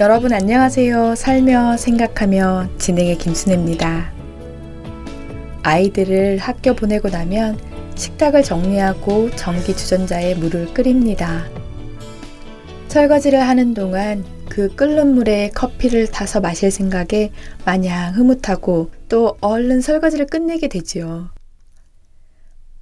[0.00, 1.14] 여러분 안녕하세요.
[1.14, 4.10] 살며 생각하며 진행의 김순혜입니다.
[5.62, 7.60] 아이들을 학교 보내고 나면
[7.96, 11.44] 식탁을 정리하고 전기 주전자에 물을 끓입니다.
[12.88, 17.30] 설거지를 하는 동안 그 끓는 물에 커피를 타서 마실 생각에
[17.66, 21.28] 마냥 흐뭇하고 또 얼른 설거지를 끝내게 되지요.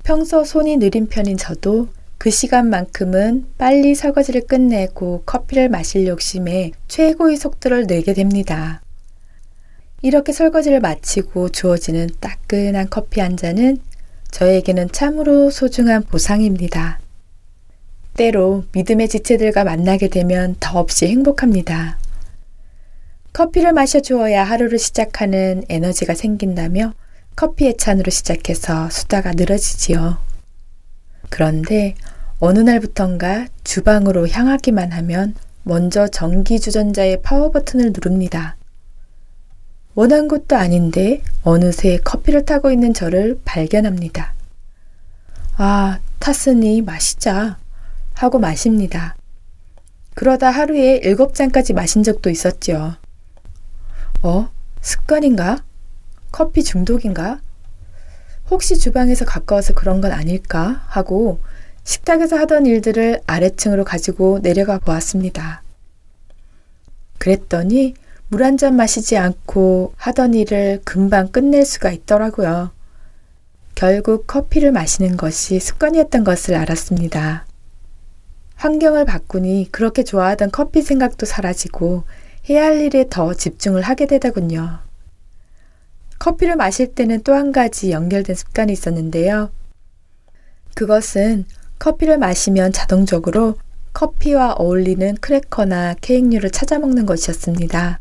[0.04, 7.86] 평소 손이 느린 편인 저도 그 시간만큼은 빨리 설거지를 끝내고 커피를 마실 욕심에 최고의 속도를
[7.86, 8.82] 내게 됩니다.
[10.02, 13.78] 이렇게 설거지를 마치고 주어지는 따끈한 커피 한 잔은
[14.32, 16.98] 저에게는 참으로 소중한 보상입니다.
[18.14, 21.98] 때로 믿음의 지체들과 만나게 되면 더없이 행복합니다.
[23.32, 26.94] 커피를 마셔 주어야 하루를 시작하는 에너지가 생긴다며
[27.36, 30.27] 커피의 찬으로 시작해서 수다가 늘어지지요.
[31.28, 31.94] 그런데
[32.40, 38.56] 어느 날부턴가 주방으로 향하기만 하면 먼저 전기 주전자의 파워 버튼을 누릅니다.
[39.94, 44.32] 원한 것도 아닌데 어느새 커피를 타고 있는 저를 발견합니다.
[45.56, 47.58] 아, 탔으니 마시자
[48.14, 49.16] 하고 마십니다.
[50.14, 52.94] 그러다 하루에 일곱 잔까지 마신 적도 있었죠.
[54.22, 54.48] 어?
[54.80, 55.64] 습관인가?
[56.30, 57.40] 커피 중독인가?
[58.50, 60.82] 혹시 주방에서 가까워서 그런 건 아닐까?
[60.88, 61.40] 하고
[61.84, 65.62] 식탁에서 하던 일들을 아래층으로 가지고 내려가 보았습니다.
[67.18, 67.94] 그랬더니
[68.28, 72.70] 물 한 잔 마시지 않고 하던 일을 금방 끝낼 수가 있더라고요.
[73.74, 77.46] 결국 커피를 마시는 것이 습관이었던 것을 알았습니다.
[78.56, 82.02] 환경을 바꾸니 그렇게 좋아하던 커피 생각도 사라지고
[82.50, 84.80] 해야 할 일에 더 집중을 하게 되더군요.
[86.18, 89.50] 커피를 마실 때는 또 한 가지 연결된 습관이 있었는데요.
[90.74, 91.44] 그것은
[91.78, 93.56] 커피를 마시면 자동적으로
[93.92, 98.00] 커피와 어울리는 크래커나 케이크류를 찾아 먹는 것이었습니다.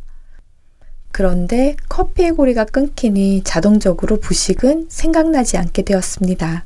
[1.11, 6.65] 그런데 커피의 고리가 끊기니 자동적으로 부식은 생각나지 않게 되었습니다.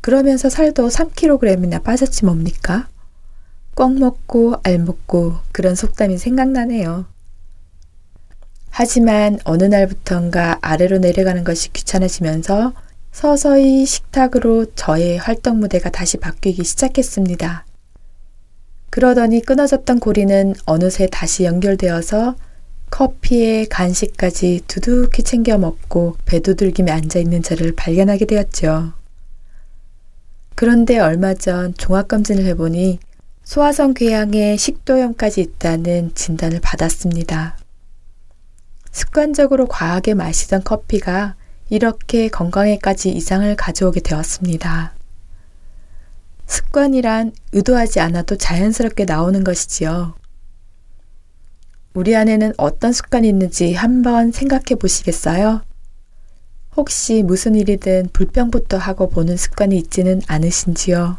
[0.00, 2.88] 그러면서 살도 3kg이나 빠졌지 뭡니까?
[3.74, 7.06] 꽉 먹고 알 먹고 그런 속담이 생각나네요.
[8.74, 12.72] 하지만 어느 날부턴가 아래로 내려가는 것이 귀찮아지면서
[13.12, 17.66] 서서히 식탁으로 저의 활동 무대가 다시 바뀌기 시작했습니다.
[18.88, 22.34] 그러더니 끊어졌던 고리는 어느새 다시 연결되어서
[22.90, 28.94] 커피에 간식까지 두둑히 챙겨 먹고 배두들김에 앉아 있는 저를 발견하게 되었죠.
[30.54, 33.00] 그런데 얼마 전 종합검진을 해보니
[33.44, 37.61] 소화성 궤양에 식도염까지 있다는 진단을 받았습니다.
[38.92, 41.34] 습관적으로 과하게 마시던 커피가
[41.70, 44.92] 이렇게 건강에까지 이상을 가져오게 되었습니다.
[46.46, 50.14] 습관이란 의도하지 않아도 자연스럽게 나오는 것이지요.
[51.94, 55.62] 우리 안에는 어떤 습관이 있는지 한번 생각해 보시겠어요?
[56.76, 61.18] 혹시 무슨 일이든 불평부터 하고 보는 습관이 있지는 않으신지요?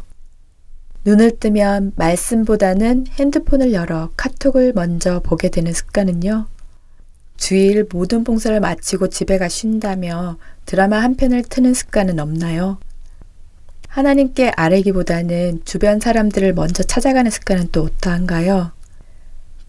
[1.04, 6.46] 눈을 뜨면 말씀보다는 핸드폰을 열어 카톡을 먼저 보게 되는 습관은요?
[7.36, 12.78] 주일 모든 봉사를 마치고 집에 가 쉰다며 드라마 한 편을 트는 습관은 없나요?
[13.88, 18.72] 하나님께 아뢰기보다는 주변 사람들을 먼저 찾아가는 습관은 또 어떠한가요?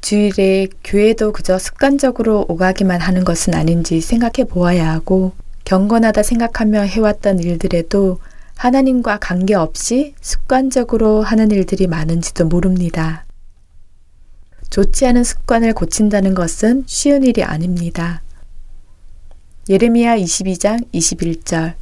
[0.01, 5.33] 주일에 교회도 그저 습관적으로 오가기만 하는 것은 아닌지 생각해 보아야 하고
[5.65, 8.19] 경건하다 생각하며 해왔던 일들에도
[8.55, 13.24] 하나님과 관계없이 습관적으로 하는 일들이 많은지도 모릅니다.
[14.69, 18.21] 좋지 않은 습관을 고친다는 것은 쉬운 일이 아닙니다.
[19.69, 21.73] 예레미야 22장 21절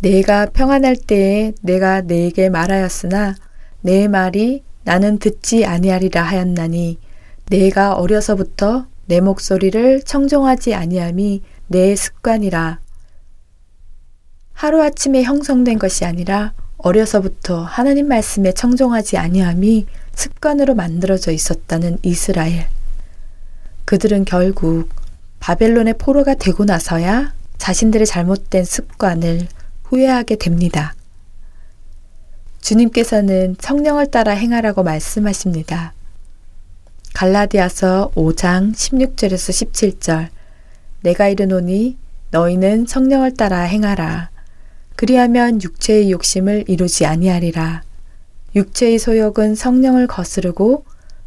[0.00, 3.34] 내가 평안할 때에 내가 내게 말하였으나
[3.82, 6.98] 내 말이 나는 듣지 아니하리라 하였나니
[7.50, 12.80] 내가 어려서부터 내 목소리를 청종하지 아니함이 내 습관이라
[14.52, 19.86] 하루아침에 형성된 것이 아니라 어려서부터 하나님 말씀에 청종하지 아니함이
[20.18, 22.66] 습관으로 만들어져 있었다는 이스라엘.
[23.84, 24.88] 그들은 결국
[25.38, 29.46] 바벨론의 포로가 되고 나서야 자신들의 잘못된 습관을
[29.84, 30.94] 후회하게 됩니다.
[32.60, 35.94] 주님께서는 성령을 따라 행하라고 말씀하십니다.
[37.14, 40.28] 갈라디아서 5장 16절에서 17절
[41.02, 41.96] 내가 이르노니
[42.32, 44.30] 너희는 성령을 따라 행하라.
[44.96, 47.87] 그리하면 육체의 욕심을 이루지 아니하리라.
[48.54, 50.84] 육체의 소욕은 성령을 거스르고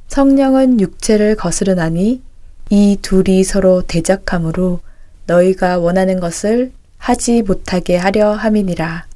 [0.08, 2.22] 성령은 육체를 거스르나니
[2.70, 4.80] 이 둘이 서로 대적하므로
[5.28, 9.08] 너희가 원하는 것을 하지 못하게 하려 함이니라.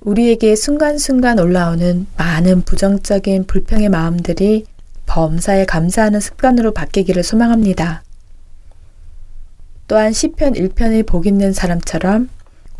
[0.00, 4.64] 우리에게 순간순간 올라오는 많은 부정적인 불평의 마음들이
[5.06, 8.02] 범사에 감사하는 습관으로 바뀌기를 소망합니다.
[9.88, 12.28] 또한 시편 1편의 복 있는 사람처럼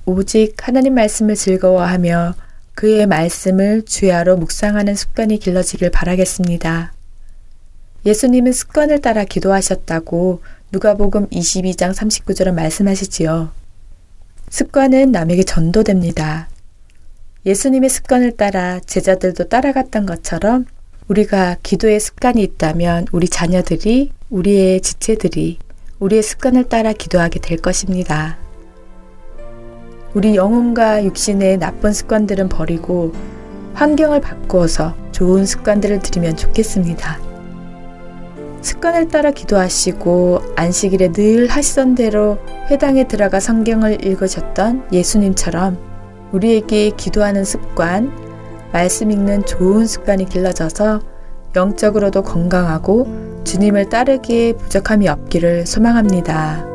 [0.04, 2.34] 오직 하나님 말씀을 즐거워하며
[2.78, 6.92] 그의 말씀을 주야로 묵상하는 습관이 길러지길 바라겠습니다.
[8.06, 13.50] 예수님은 습관을 따라 기도하셨다고 누가복음 22장 39절은 말씀하시지요.
[14.50, 16.48] 습관은 남에게 전도됩니다.
[17.46, 20.64] 예수님의 습관을 따라 제자들도 따라갔던 것처럼
[21.08, 25.58] 우리가 기도의 습관이 있다면 우리 자녀들이, 우리의 지체들이
[25.98, 28.38] 우리의 습관을 따라 기도하게 될 것입니다.
[30.18, 33.12] 우리 영혼과 육신의 나쁜 습관들은 버리고
[33.74, 37.20] 환경을 바꾸어서 좋은 습관들을 들이면 좋겠습니다.
[38.60, 42.38] 습관을 따라 기도하시고 안식일에 늘 하시던 대로
[42.68, 45.78] 회당에 들어가 성경을 읽으셨던 예수님처럼
[46.32, 48.10] 우리에게 기도하는 습관,
[48.72, 51.00] 말씀 읽는 좋은 습관이 길러져서
[51.54, 56.66] 영적으로도 건강하고 주님을 따르기에 부족함이 없기를 소망합니다.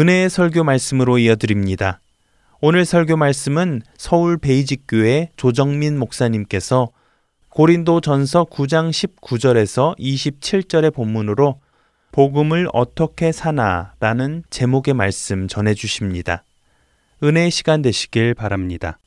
[0.00, 2.00] 은혜의 설교 말씀으로 이어드립니다.
[2.62, 6.88] 오늘 설교 말씀은 서울 베이직교회 조정민 목사님께서
[7.50, 11.60] 고린도 전서 9장 19절에서 27절의 본문으로
[12.12, 16.44] 복음을 어떻게 사나 라는 제목의 말씀 전해 주십니다.
[17.22, 18.98] 은혜의 시간 되시길 바랍니다.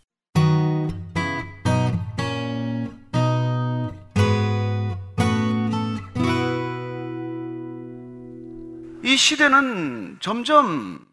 [9.14, 11.06] 이 시대는 점점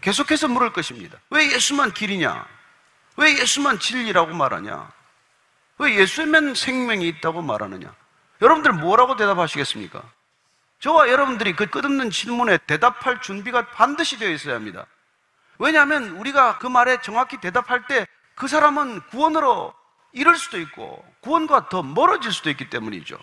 [0.00, 1.18] 계속해서 물을 것입니다.
[1.30, 2.46] 왜 예수만 길이냐?
[3.16, 4.92] 왜 예수만 진리라고 말하냐?
[5.78, 7.92] 왜 예수면 생명이 있다고 말하느냐?
[8.40, 10.02] 여러분들 뭐라고 대답하시겠습니까?
[10.78, 14.86] 저와 여러분들이 그 끝없는 질문에 대답할 준비가 반드시 되어 있어야 합니다.
[15.58, 18.06] 왜냐하면 우리가 그 말에 정확히 대답할 때
[18.38, 19.74] 그 사람은 구원으로
[20.12, 23.18] 이를 수도 있고 구원과 더 멀어질 수도 있기 때문이죠.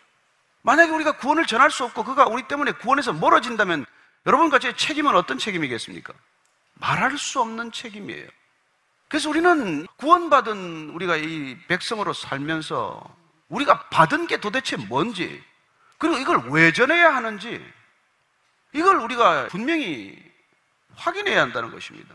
[0.61, 3.85] 만약에 우리가 구원을 전할 수 없고 그가 우리 때문에 구원에서 멀어진다면
[4.25, 6.13] 여러분과 제 책임은 어떤 책임이겠습니까?
[6.75, 8.27] 말할 수 없는 책임이에요.
[9.07, 13.01] 그래서 우리는 구원받은 우리가 이 백성으로 살면서
[13.49, 15.43] 우리가 받은 게 도대체 뭔지,
[15.97, 17.63] 그리고 이걸 왜 전해야 하는지,
[18.73, 20.17] 이걸 우리가 분명히
[20.95, 22.13] 확인해야 한다는 것입니다.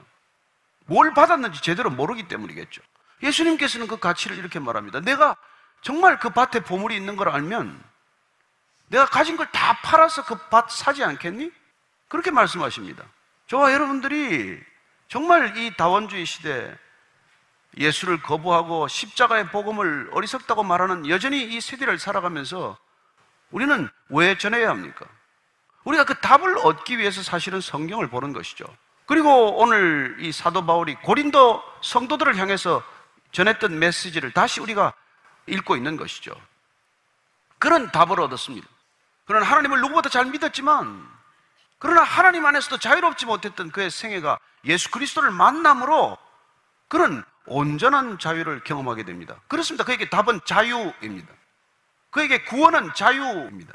[0.86, 2.82] 뭘 받았는지 제대로 모르기 때문이겠죠.
[3.22, 5.00] 예수님께서는 그 가치를 이렇게 말합니다.
[5.00, 5.36] 내가
[5.82, 7.82] 정말 그 밭에 보물이 있는 걸 알면
[8.88, 11.50] 내가 가진 걸 다 팔아서 그 밭 사지 않겠니?
[12.10, 13.04] 그렇게 말씀하십니다.
[13.46, 14.60] 저와 여러분들이
[15.08, 16.76] 정말 이 다원주의 시대
[17.78, 22.76] 예수를 거부하고 십자가의 복음을 어리석다고 말하는 여전히 이 세대를 살아가면서
[23.52, 25.06] 우리는 왜 전해야 합니까?
[25.84, 28.66] 우리가 그 답을 얻기 위해서 사실은 성경을 보는 것이죠.
[29.06, 32.82] 그리고 오늘 이 사도 바울이 고린도 성도들을 향해서
[33.30, 34.92] 전했던 메시지를 다시 우리가
[35.46, 36.34] 읽고 있는 것이죠.
[37.60, 38.66] 그런 답을 얻었습니다.
[39.26, 41.08] 그런 하나님을 누구보다 잘 믿었지만
[41.80, 46.16] 그러나 하나님 안에서도 자유롭지 못했던 그의 생애가 예수 그리스도를 만남으로
[46.88, 49.40] 그런 온전한 자유를 경험하게 됩니다.
[49.48, 49.84] 그렇습니다.
[49.84, 51.32] 그에게 답은 자유입니다.
[52.10, 53.74] 그에게 구원은 자유입니다.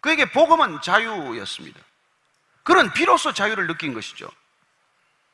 [0.00, 1.78] 그에게 복음은 자유였습니다.
[2.62, 4.28] 그런 비로소 자유를 느낀 것이죠.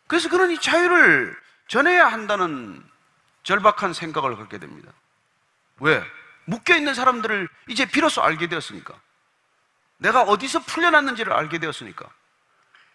[0.09, 1.39] 그래서 그런 이 자유를
[1.69, 2.85] 전해야 한다는
[3.45, 4.93] 절박한 생각을 갖게 됩니다.
[5.79, 6.05] 왜?
[6.45, 8.95] 묶여 있는 사람들을 이제 비로소 알게 되었으니까.
[10.03, 12.07] 내가 어디서 풀려났는지를 알게 되었으니까.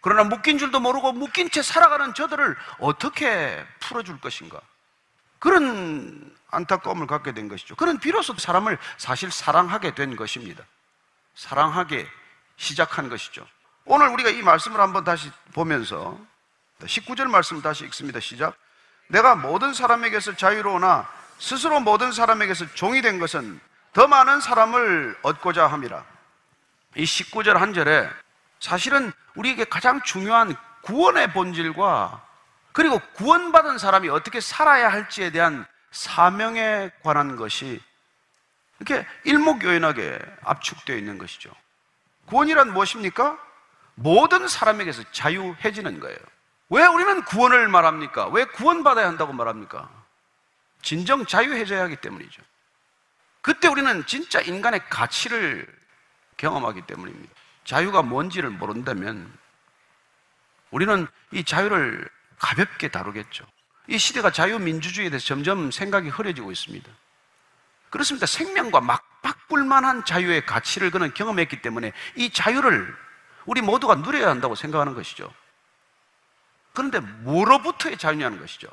[0.01, 4.59] 그러나 묶인 줄도 모르고 묶인 채 살아가는 저들을 어떻게 풀어줄 것인가.
[5.39, 7.75] 그런 안타까움을 갖게 된 것이죠.
[7.75, 10.63] 그런 비로소 사람을 사실 사랑하게 된 것입니다.
[11.35, 12.07] 사랑하게
[12.57, 13.47] 시작한 것이죠.
[13.85, 16.19] 오늘 우리가 이 말씀을 한번 다시 보면서
[16.81, 18.19] 19절 말씀 다시 읽습니다.
[18.19, 18.55] 시작.
[19.07, 21.09] 내가 모든 사람에게서 자유로우나
[21.39, 23.59] 스스로 모든 사람에게서 종이 된 것은
[23.93, 26.16] 더 많은 사람을 얻고자 함이라.
[26.95, 28.09] 이 19절 한 절에
[28.59, 32.25] 사실은 우리에게 가장 중요한 구원의 본질과
[32.71, 37.81] 그리고 구원받은 사람이 어떻게 살아야 할지에 대한 사명에 관한 것이
[38.79, 41.51] 이렇게 일목요연하게 압축되어 있는 것이죠.
[42.27, 43.37] 구원이란 무엇입니까?
[43.95, 46.17] 모든 사람에게서 자유해지는 거예요.
[46.69, 48.27] 왜 우리는 구원을 말합니까?
[48.27, 49.89] 왜 구원받아야 한다고 말합니까?
[50.81, 52.41] 진정 자유해져야 하기 때문이죠.
[53.41, 55.67] 그때 우리는 진짜 인간의 가치를
[56.37, 57.33] 경험하기 때문입니다.
[57.65, 59.31] 자유가 뭔지를 모른다면
[60.71, 62.07] 우리는 이 자유를
[62.39, 63.45] 가볍게 다루겠죠.
[63.87, 66.89] 이 시대가 자유민주주의에 대해서 점점 생각이 흐려지고 있습니다.
[67.89, 68.25] 그렇습니다.
[68.25, 72.95] 생명과 막바꿀 만한 자유의 가치를 그는 경험했기 때문에 이 자유를
[73.45, 75.33] 우리 모두가 누려야 한다고 생각하는 것이죠.
[76.73, 78.69] 그런데 뭐로부터의 자유냐는 것이죠.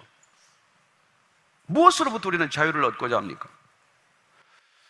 [1.66, 3.48] 무엇으로부터 우리는 자유를 얻고자 합니까?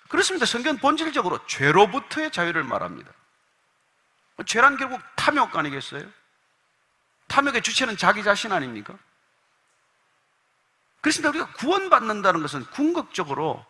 [0.09, 0.47] 그렇습니다.
[0.47, 3.11] 성경 본질적으로 죄로부터의 자유를 말합니다.
[4.47, 6.05] 죄란 결국 탐욕 아니겠어요?
[7.29, 8.95] 탐욕의 주체는 자기 자신 아닙니까?
[11.01, 11.31] 그렇습니다.
[11.31, 13.65] 우리가 구원받는다는 것은 궁극적으로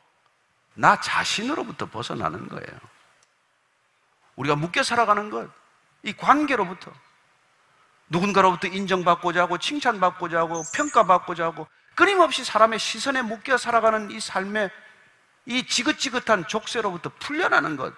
[0.75, 2.81] 나 자신으로부터 벗어나는 거예요.
[4.37, 5.49] 우리가 묶여 살아가는 것,
[6.03, 6.93] 이 관계로부터.
[8.09, 14.71] 누군가로부터 인정받고자 하고 칭찬받고자 하고 평가받고자 하고 끊임없이 사람의 시선에 묶여 살아가는 이 삶의
[15.47, 17.93] 이 지긋지긋한 족쇄로부터 풀려나는 것.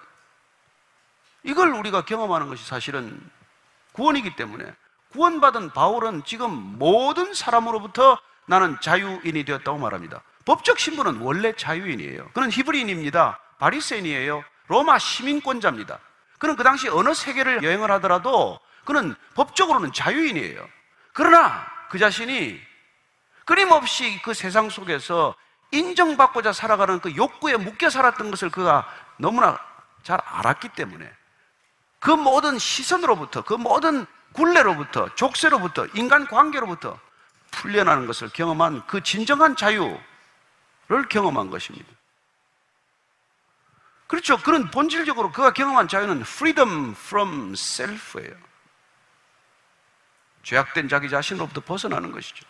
[1.43, 3.19] 이걸 우리가 경험하는 것이 사실은
[3.93, 4.73] 구원이기 때문에
[5.11, 10.21] 구원받은 바울은 지금 모든 사람으로부터 나는 자유인이 되었다고 말합니다.
[10.45, 12.29] 법적 신분은 원래 자유인이에요.
[12.33, 13.39] 그는 히브리인입니다.
[13.59, 14.43] 바리새인이에요.
[14.67, 15.99] 로마 시민권자입니다.
[16.39, 20.67] 그는 그 당시 어느 세계를 여행을 하더라도 그는 법적으로는 자유인이에요.
[21.13, 22.59] 그러나 그 자신이
[23.45, 25.35] 끊임없이 그 세상 속에서
[25.71, 29.59] 인정받고자 살아가는 그 욕구에 묶여 살았던 것을 그가 너무나
[30.03, 31.11] 잘 알았기 때문에
[31.99, 36.99] 그 모든 시선으로부터 그 모든 굴레로부터 족쇄로부터 인간 관계로부터
[37.51, 39.99] 풀려나는 것을 경험한 그 진정한 자유를
[41.09, 41.87] 경험한 것입니다.
[44.07, 44.37] 그렇죠.
[44.37, 48.35] 그런 본질적으로 그가 경험한 자유는 freedom from self예요.
[50.43, 52.45] 죄악된 자기 자신으로부터 벗어나는 것이죠.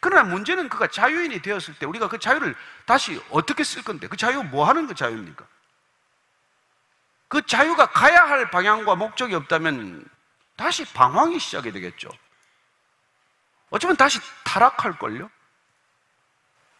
[0.00, 4.42] 그러나 문제는 그가 자유인이 되었을 때 우리가 그 자유를 다시 어떻게 쓸 건데 그 자유
[4.42, 5.46] 뭐 하는 그 자유입니까?
[7.28, 10.04] 그 자유가 가야 할 방향과 목적이 없다면
[10.56, 12.10] 다시 방황이 시작이 되겠죠.
[13.68, 15.30] 어쩌면 다시 타락할걸요?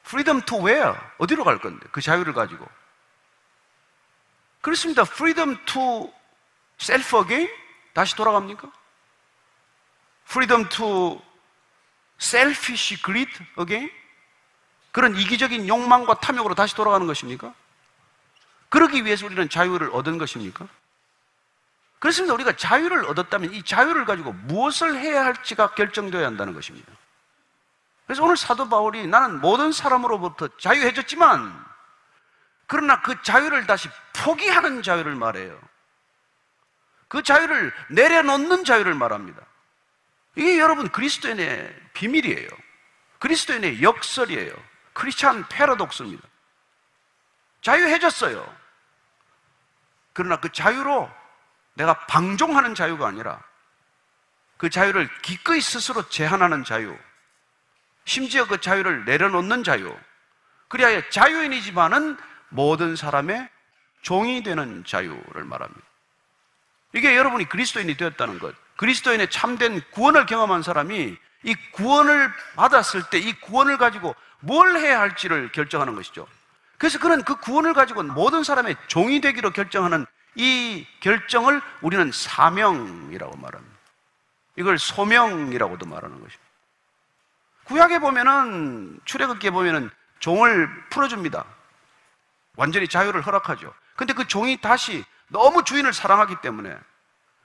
[0.05, 0.99] freedom to where?
[1.19, 1.87] 어디로 갈 건데?
[1.93, 2.67] 그 자유를 가지고.
[4.61, 5.03] 그렇습니다.
[5.03, 6.13] freedom to
[6.81, 7.49] self again?
[7.93, 8.71] 다시 돌아갑니까?
[10.27, 11.23] freedom to
[12.21, 13.91] selfish greed again?
[14.93, 17.55] 그런 이기적인 욕망과 탐욕으로 다시 돌아가는 것입니까?
[18.69, 20.67] 그러기 위해서 우리는 자유를 얻은 것입니까?
[21.99, 22.35] 그렇습니다.
[22.35, 26.91] 우리가 자유를 얻었다면 이 자유를 가지고 무엇을 해야 할지가 결정되어야 한다는 것입니다.
[28.07, 31.65] 그래서 오늘 사도 바울이 나는 모든 사람으로부터 자유해졌지만
[32.67, 35.61] 그러나 그 자유를 다시 포기하는 자유를 말해요.
[37.09, 39.43] 그 자유를 내려놓는 자유를 말합니다.
[40.41, 42.49] 이게 여러분 그리스도인의 비밀이에요.
[43.19, 44.51] 그리스도인의 역설이에요.
[44.95, 46.27] 크리스찬 패러독스입니다.
[47.61, 48.57] 자유해졌어요.
[50.15, 51.11] 그러나 그 자유로
[51.75, 53.43] 내가 방종하는 자유가 아니라
[54.57, 56.97] 그 자유를 기꺼이 스스로 제한하는 자유,
[58.07, 59.95] 심지어 그 자유를 내려놓는 자유,
[60.69, 62.17] 그리하여 자유인이지만은
[62.49, 63.47] 모든 사람의
[64.01, 65.87] 종이 되는 자유를 말합니다.
[66.95, 68.55] 이게 여러분이 그리스도인이 되었다는 것.
[68.81, 75.53] 그리스도인의 참된 구원을 경험한 사람이 이 구원을 받았을 때 이 구원을 가지고 뭘 해야 할지를
[75.53, 76.27] 결정하는 것이죠.
[76.79, 83.77] 그래서 그는 그 구원을 가지고 모든 사람의 종이 되기로 결정하는 이 결정을 우리는 사명이라고 말합니다.
[84.57, 86.51] 이걸 소명이라고도 말하는 것입니다.
[87.65, 89.91] 구약에 보면은 출애굽기에 보면은
[90.21, 91.45] 종을 풀어줍니다.
[92.57, 93.75] 완전히 자유를 허락하죠.
[93.95, 96.75] 근데 그 종이 다시 너무 주인을 사랑하기 때문에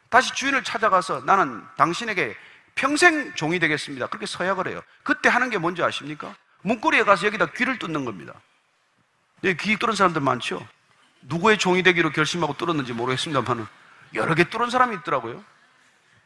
[0.10, 2.36] 다시 주인을 찾아가서 나는 당신에게
[2.76, 4.08] 평생 종이 되겠습니다.
[4.08, 4.82] 그렇게 서약을 해요.
[5.04, 6.36] 그때 하는 게 뭔지 아십니까?
[6.62, 8.34] 문고리에 가서 여기다 귀를 뚫는 겁니다.
[9.60, 10.68] 귀 뚫은 사람들 많죠?
[11.22, 13.68] 누구의 종이 되기로 결심하고 뚫었는지 모르겠습니다만
[14.14, 15.44] 여러 개 뚫은 사람이 있더라고요.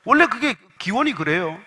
[0.05, 1.59] 원래 그게 기원이 그래요.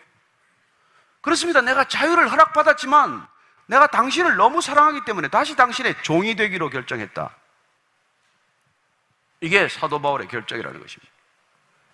[1.20, 1.60] 그렇습니다.
[1.60, 3.26] 내가 자유를 허락받았지만
[3.66, 7.34] 내가 당신을 너무 사랑하기 때문에 다시 당신의 종이 되기로 결정했다.
[9.40, 11.12] 이게 사도 바울의 결정이라는 것입니다.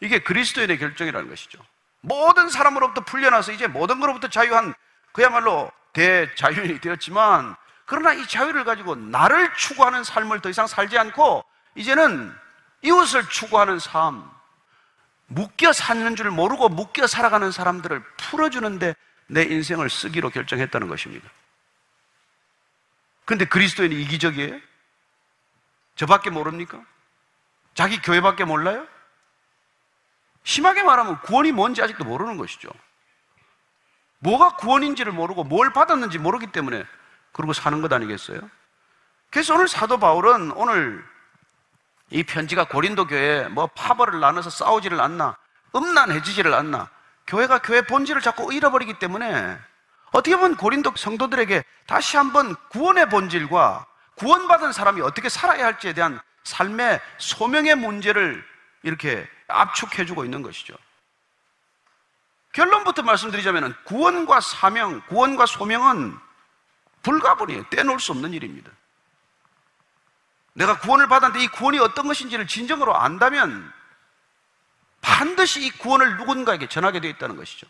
[0.01, 1.59] 이게 그리스도인의 결정이라는 것이죠.
[2.01, 4.75] 모든 사람으로부터 풀려나서 이제 모든 것로부터 자유한
[5.13, 7.57] 그야말로 대자유인이 되었지만
[7.87, 12.35] 그러나 이 자유를 가지고 나를 추구하는 삶을 더 이상 살지 않고 이제는
[12.83, 14.31] 이웃을 추구하는 삶,
[15.27, 18.95] 묶여 사는 줄 모르고 묶여 살아가는 사람들을 풀어주는데
[19.27, 21.29] 내 인생을 쓰기로 결정했다는 것입니다.
[23.25, 24.59] 근데 그리스도인이 이기적이에요?
[25.97, 26.83] 저밖에 모릅니까?
[27.75, 28.87] 자기 교회밖에 몰라요?
[30.49, 32.71] 심하게 말하면 구원이 뭔지 아직도 모르는 것이죠.
[34.21, 36.87] 뭐가 구원인지를 모르고 뭘 받았는지 모르기 때문에
[37.33, 38.41] 그러고 사는 것 아니겠어요?
[39.29, 41.05] 그래서 오늘 사도 바울은 오늘
[42.09, 45.37] 이 편지가 고린도 교회에 뭐 파벌을 나눠서 싸우지를 않나,
[45.77, 46.89] 음란해지지를 않나,
[47.27, 49.59] 교회가 교회 본질을 자꾸 잃어버리기 때문에
[50.13, 53.85] 어떻게 보면 고린도 성도들에게 다시 한번 구원의 본질과
[54.15, 58.43] 구원받은 사람이 어떻게 살아야 할지에 대한 삶의 소명의 문제를
[58.83, 60.77] 이렇게 압축해주고 있는 것이죠.
[62.53, 66.19] 결론부터 말씀드리자면 구원과 사명, 구원과 소명은
[67.03, 67.69] 불가분이에요.
[67.71, 68.71] 떼놓을 수 없는 일입니다.
[70.55, 73.73] 내가 구원을 받았는데 이 구원이 어떤 것인지를 진정으로 안다면
[75.01, 77.67] 반드시 이 구원을 누군가에게 전하게 되어 있다는 것이죠.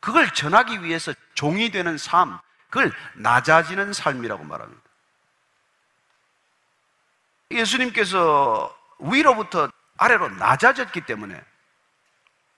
[0.00, 2.38] 그걸 전하기 위해서 종이 되는 삶,
[2.70, 4.87] 그걸 낮아지는 삶이라고 말합니다.
[7.50, 11.40] 예수님께서 위로부터 아래로 낮아졌기 때문에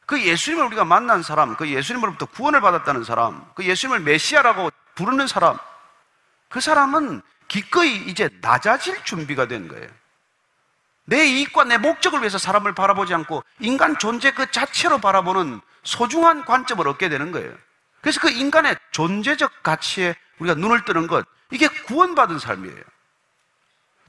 [0.07, 5.57] 그 예수님을 우리가 만난 사람, 그 예수님으로부터 구원을 받았다는 사람, 그 예수님을 메시아라고 부르는 사람,
[6.49, 9.89] 그 사람은 기꺼이 이제 낮아질 준비가 된 거예요.
[11.05, 16.87] 내 이익과 내 목적을 위해서 사람을 바라보지 않고 인간 존재 그 자체로 바라보는 소중한 관점을
[16.87, 17.53] 얻게 되는 거예요.
[18.01, 22.83] 그래서 그 인간의 존재적 가치에 우리가 눈을 뜨는 것, 이게 구원받은 삶이에요.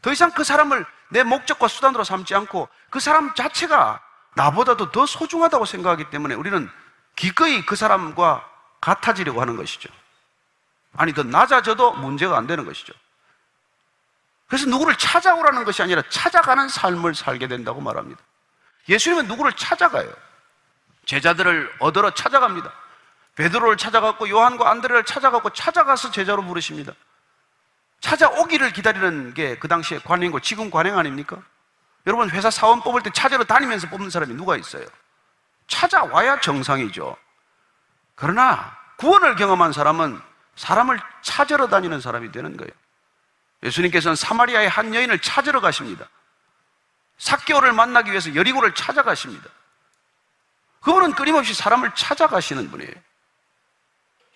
[0.01, 4.01] 더 이상 그 사람을 내 목적과 수단으로 삼지 않고 그 사람 자체가
[4.35, 6.69] 나보다도 더 소중하다고 생각하기 때문에 우리는
[7.15, 8.47] 기꺼이 그 사람과
[8.79, 9.89] 같아지려고 하는 것이죠.
[10.95, 12.93] 아니, 더 낮아져도 문제가 안 되는 것이죠.
[14.47, 18.21] 그래서 누구를 찾아오라는 것이 아니라 찾아가는 삶을 살게 된다고 말합니다.
[18.89, 20.11] 예수님은 누구를 찾아가요?
[21.05, 22.71] 제자들을 얻으러 찾아갑니다.
[23.35, 26.93] 베드로를 찾아갔고 요한과 안드레를 찾아갔고 찾아가서 제자로 부르십니다.
[28.01, 31.41] 찾아오기를 기다리는 게 그 당시에 관행이고 지금 관행 아닙니까?
[32.07, 34.85] 여러분 회사 사원 뽑을 때 찾으러 다니면서 뽑는 사람이 누가 있어요?
[35.67, 37.15] 찾아와야 정상이죠.
[38.15, 40.19] 그러나 구원을 경험한 사람은
[40.55, 42.71] 사람을 찾으러 다니는 사람이 되는 거예요.
[43.63, 46.07] 예수님께서는 사마리아의 한 여인을 찾으러 가십니다.
[47.19, 49.47] 사개오를 만나기 위해서 여리고를 찾아가십니다.
[50.81, 52.93] 그분은 끊임없이 사람을 찾아가시는 분이에요.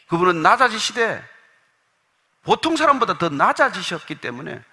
[0.08, 1.28] 그분은 낮아지시되
[2.46, 4.64] 보통 사람보다 더 낮아지셨기 때문에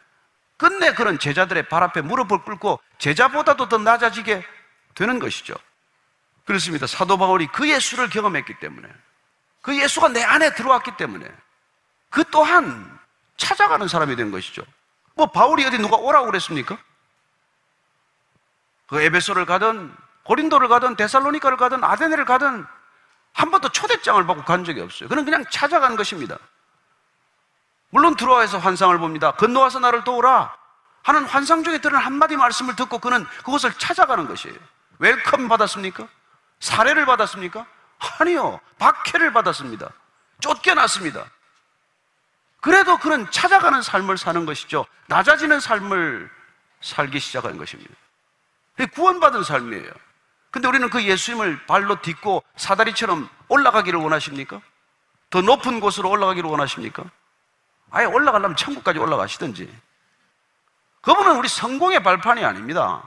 [0.59, 4.45] 끝내 그런 제자들의 발 앞에 무릎을 꿇고 제자보다도 더 낮아지게
[4.95, 5.55] 되는 것이죠.
[6.45, 6.87] 그렇습니다.
[6.87, 8.89] 사도 바울이 그 예수를 경험했기 때문에
[9.63, 11.27] 그 예수가 내 안에 들어왔기 때문에
[12.11, 12.99] 그 또한
[13.37, 14.63] 찾아가는 사람이 된 것이죠.
[15.15, 16.79] 뭐 바울이 어디 누가 오라고 그랬습니까?
[18.87, 22.67] 그 에베소를 가든 고린도를 가든 데살로니카를 가든 아데네를 가든
[23.33, 25.09] 한 번도 초대장을 받고 간 적이 없어요.
[25.09, 26.39] 그는 그냥 찾아간 것입니다.
[27.93, 29.33] 물론 드로아에서 환상을 봅니다.
[29.33, 30.57] 건너와서 나를 도우라
[31.03, 34.57] 하는 환상 중에 들은 한마디 말씀을 듣고 그는 그것을 찾아가는 것이에요.
[34.99, 36.09] welcome 받았습니까?
[36.59, 37.67] 사례를 받았습니까?
[38.19, 38.61] 아니요.
[38.79, 39.91] 박해를 받았습니다.
[40.41, 41.27] 쫓겨났습니다.
[42.63, 44.87] 그래도 그는 찾아가는 삶을 사는 것이죠.
[45.09, 46.31] 낮아지는 삶을
[46.81, 47.93] 살기 시작한 것입니다.
[48.95, 49.91] 구원받은 삶이에요.
[50.51, 54.63] 근데 우리는 그 예수님을 발로 딛고 사다리처럼 올라가기를 원하십니까?
[55.29, 57.05] 더 높은 곳으로 올라가기를 원하십니까?
[57.93, 59.73] 아예 올라가려면 천국까지 올라가시든지.
[61.03, 63.03] 그분은 우리 성공의 발판이 아닙니다.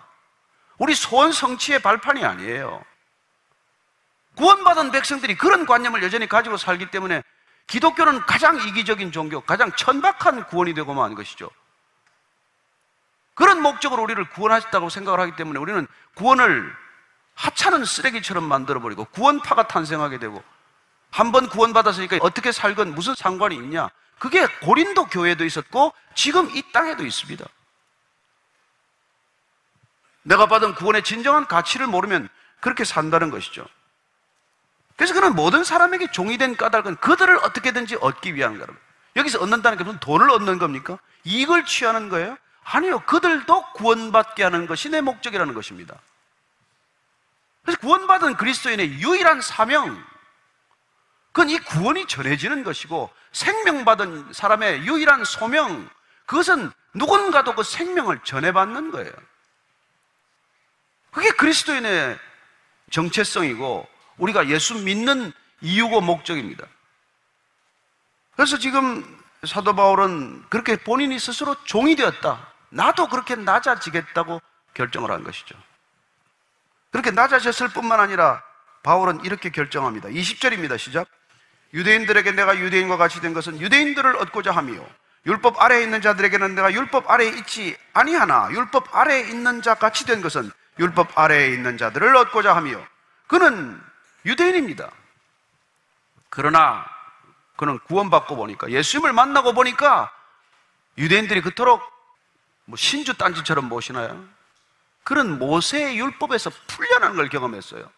[0.77, 2.83] 우리 소원 성취의 발판이 아니에요.
[4.35, 7.23] 구원받은 백성들이 그런 관념을 여전히 가지고 살기 때문에
[7.67, 11.49] 기독교는 가장 이기적인 종교, 가장 천박한 구원이 되고만 하는 것이죠.
[13.33, 16.73] 그런 목적으로 우리를 구원하셨다고 생각을 하기 때문에 우리는 구원을
[17.33, 20.43] 하찮은 쓰레기처럼 만들어버리고 구원파가 탄생하게 되고
[21.11, 23.89] 한 번 구원받았으니까 어떻게 살건 무슨 상관이 있냐?
[24.19, 27.45] 그게 고린도 교회도 있었고 지금 이 땅에도 있습니다.
[30.23, 33.65] 내가 받은 구원의 진정한 가치를 모르면 그렇게 산다는 것이죠.
[34.95, 38.85] 그래서 그는 모든 사람에게 종이 된 까닭은 그들을 어떻게든지 얻기 위한 거랍니다.
[39.15, 40.97] 여기서 얻는다는 게 무슨 돈을 얻는 겁니까?
[41.23, 42.37] 이익을 취하는 거예요?
[42.63, 42.99] 아니요.
[43.01, 45.95] 그들도 구원받게 하는 것이 내 목적이라는 것입니다.
[47.63, 50.03] 그래서 구원받은 그리스도인의 유일한 사명,
[51.35, 55.89] 그건 이 구원이 전해지는 것이고 생명받은 사람의 유일한 소명,
[56.25, 59.11] 그것은 누군가도 그 생명을 전해받는 거예요.
[61.11, 62.17] 그게 그리스도인의
[62.89, 66.65] 정체성이고 우리가 예수 믿는 이유고 목적입니다.
[68.37, 69.03] 그래서 지금
[69.45, 72.49] 사도 바울은 그렇게 본인이 스스로 종이 되었다.
[72.69, 74.41] 나도 그렇게 낮아지겠다고
[74.73, 75.53] 결정을 한 것이죠.
[76.91, 78.41] 그렇게 낮아졌을 뿐만 아니라
[78.83, 80.07] 바울은 이렇게 결정합니다.
[80.07, 80.77] 20절입니다.
[80.77, 81.09] 시작.
[81.73, 84.85] 유대인들에게 내가 유대인과 같이 된 것은 유대인들을 얻고자 함이요.
[85.25, 90.21] 율법 아래에 있는 자들에게는 내가 율법 아래에 있지 아니하나 율법 아래에 있는 자 같이 된
[90.21, 92.85] 것은 율법 아래에 있는 자들을 얻고자 함이요.
[93.27, 93.81] 그는
[94.25, 94.91] 유대인입니다.
[96.29, 96.85] 그러나
[97.55, 100.11] 그는 구원받고 보니까 예수님을 만나고 보니까
[100.97, 101.81] 유대인들이 그토록
[102.65, 104.27] 뭐 신주 딴지처럼 모시나요?
[105.03, 107.89] 그런 모세의 율법에서 풀려나는 걸 경험했어요.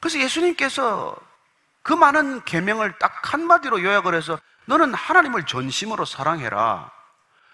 [0.00, 1.16] 그래서 예수님께서
[1.88, 6.90] 그 많은 계명을 딱 한마디로 요약을 해서 너는 하나님을 전심으로 사랑해라.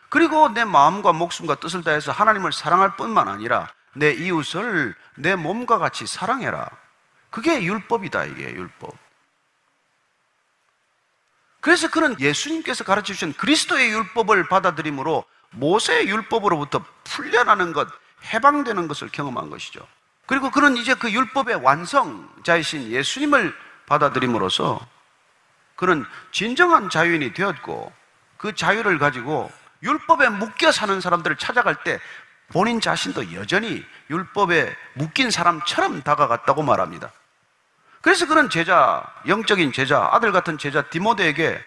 [0.08, 6.08] 그리고 내 마음과 목숨과 뜻을 다해서 하나님을 사랑할 뿐만 아니라 내 이웃을 내 몸과 같이
[6.08, 6.68] 사랑해라.
[7.30, 8.96] 그게 율법이다, 이게 율법.
[11.60, 17.86] 그래서 그는 예수님께서 가르쳐 주신 그리스도의 율법을 받아들임으로 모세의 율법으로부터 풀려나는 것,
[18.24, 19.86] 해방되는 것을 경험한 것이죠.
[20.26, 23.54] 그리고 그는 이제 그 율법의 완성자이신 예수님을
[23.86, 24.86] 받아들임으로써
[25.76, 27.92] 그는 진정한 자유인이 되었고
[28.36, 29.50] 그 자유를 가지고
[29.82, 31.98] 율법에 묶여 사는 사람들을 찾아갈 때
[32.48, 37.10] 본인 자신도 여전히 율법에 묶인 사람처럼 다가갔다고 말합니다.
[38.00, 41.62] 그래서 그런 제자, 영적인 제자, 아들 같은 제자 디모데에게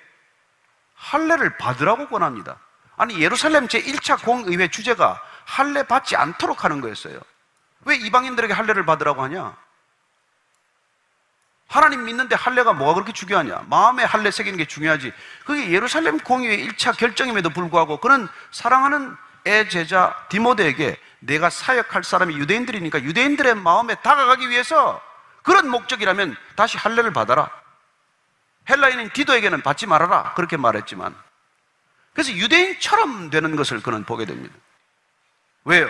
[0.96, 2.58] 할례를 받으라고 권합니다.
[2.96, 7.20] 아니 예루살렘 제1차 공의회 주제가 할례 받지 않도록 하는 거였어요.
[7.86, 9.56] 왜 이방인들에게 할례를 받으라고 하냐?
[11.68, 13.66] 하나님 믿는데 할례가 뭐가 그렇게 중요하냐?
[13.68, 15.12] 마음에 할례 새기는 게 중요하지.
[15.46, 23.04] 그게 예루살렘 공의회 1차 결정임에도 불구하고 그는 사랑하는 애 제자 디모데에게 내가 사역할 사람이 유대인들이니까
[23.04, 25.02] 유대인들의 마음에 다가가기 위해서
[25.44, 27.50] 그런 목적이라면 다시 할례를 받아라.
[28.70, 30.34] 헬라인인 디도에게는 받지 말아라.
[30.36, 31.16] 그렇게 말했지만
[32.14, 34.54] 그래서 유대인처럼 되는 것을 그는 보게 됩니다.
[35.66, 35.90] 왜요?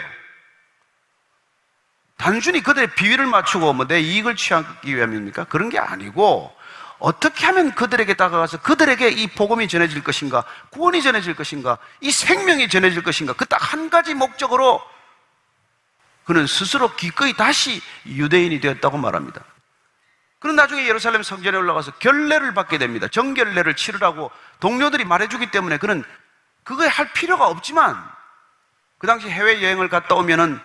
[2.18, 5.46] 단순히 그들의 비위를 맞추고 뭐 내 이익을 취하기 위함입니까?
[5.46, 6.56] 그런 게 아니고
[7.00, 13.04] 어떻게 하면 그들에게 다가가서 그들에게 이 복음이 전해질 것인가, 구원이 전해질 것인가, 이 생명이 전해질
[13.04, 14.82] 것인가, 그 딱 한 가지 목적으로
[16.26, 19.42] 그는 스스로 기꺼이 다시 유대인이 되었다고 말합니다.
[20.40, 23.08] 그는 나중에 예루살렘 성전에 올라가서 결례를 받게 됩니다.
[23.08, 26.04] 정결례를 치르라고 동료들이 말해주기 때문에 그는
[26.64, 27.96] 그거에 할 필요가 없지만
[28.98, 30.60] 그 당시 해외 여행을 갔다 오면은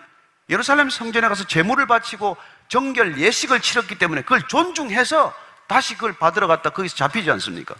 [0.53, 2.37] 예루살렘 성전에 가서 제물을 바치고
[2.67, 5.33] 정결 예식을 치렀기 때문에 그걸 존중해서
[5.65, 7.73] 다시 그걸 받으러 갔다 거기서 잡히지 않습니까?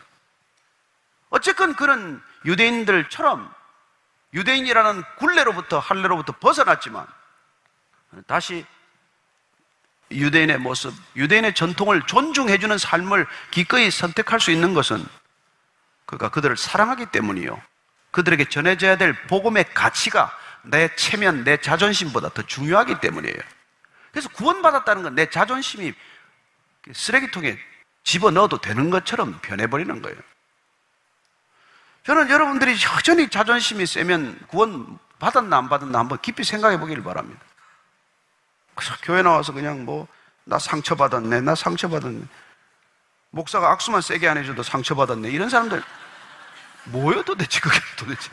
[1.29, 3.53] 어쨌건 그런 유대인들처럼
[4.33, 7.05] 유대인이라는 굴레로부터 할례로부터 벗어났지만
[8.25, 8.65] 다시
[10.09, 15.05] 유대인의 모습, 유대인의 전통을 존중해주는 삶을 기꺼이 선택할 수 있는 것은
[16.05, 17.62] 그가 그들을 사랑하기 때문이요.
[18.09, 23.38] 그들에게 전해져야 될 복음의 가치가 내 체면, 내 자존심보다 더 중요하기 때문이에요.
[24.12, 25.93] 그래서 구원받았다는 건 내 자존심이
[26.93, 27.58] 쓰레기통에
[28.04, 30.17] 집어 넣어도 되는 것처럼 변해버리는 거예요.
[32.06, 37.41] 저는 여러분들이 여전히 자존심이 세면 구원 받았나 안 받았나 한번 깊이 생각해 보기를 바랍니다.
[38.76, 40.08] 그래서 교회 나와서 그냥 뭐,
[40.43, 42.23] 나 상처받았네, 나 상처받았네.
[43.30, 45.30] 목사가 악수만 세게 안 해줘도 상처받았네.
[45.30, 45.82] 이런 사람들,
[46.86, 48.30] 뭐예요 도대체, 그게 도대체.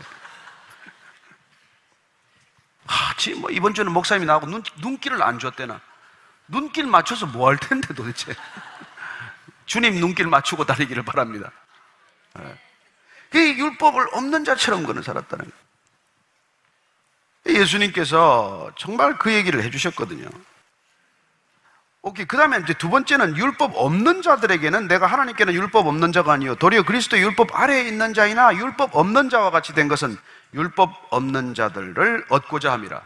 [2.86, 5.80] 아, 지금 뭐 이번 주는 목사님이 나하고 눈, 눈길을 안 줬대나.
[6.48, 8.34] 눈길 맞춰서 뭐 할 텐데 도대체.
[9.66, 11.52] 주님 눈길 맞추고 다니기를 바랍니다.
[13.34, 15.60] 이 율법을 없는 자처럼 그는 살았다는 거예요.
[17.60, 20.28] 예수님께서 정말 그 얘기를 해주셨거든요.
[22.02, 22.26] 오케이.
[22.26, 26.54] 그 다음에 이제 두 번째는 율법 없는 자들에게는 내가 하나님께는 율법 없는 자가 아니요.
[26.56, 30.16] 도리어 그리스도 율법 아래에 있는 자이나 율법 없는 자와 같이 된 것은
[30.54, 33.00] 율법 없는 자들을 얻고자 함이라.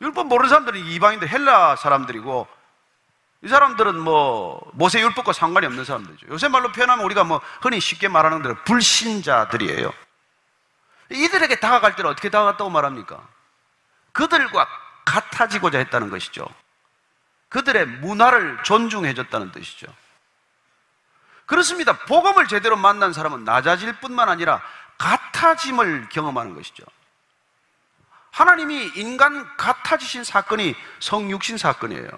[0.00, 2.46] 율법 모르는 사람들은 이방인들 헬라 사람들이고
[3.42, 6.26] 이 사람들은 뭐 모세 율법과 상관이 없는 사람들이죠.
[6.28, 9.92] 요새 말로 표현하면 우리가 뭐 흔히 쉽게 말하는 대로 불신자들이에요.
[11.10, 13.26] 이들에게 다가갈 때는 어떻게 다가갔다고 말합니까?
[14.12, 14.68] 그들과
[15.04, 16.46] 같아지고자 했다는 것이죠.
[17.48, 19.86] 그들의 문화를 존중해 줬다는 뜻이죠.
[21.46, 21.96] 그렇습니다.
[22.00, 24.60] 복음을 제대로 만난 사람은 낮아질 뿐만 아니라
[24.98, 26.84] 같아짐을 경험하는 것이죠.
[28.30, 32.08] 하나님이 인간 같아지신 사건이 성육신 사건이에요.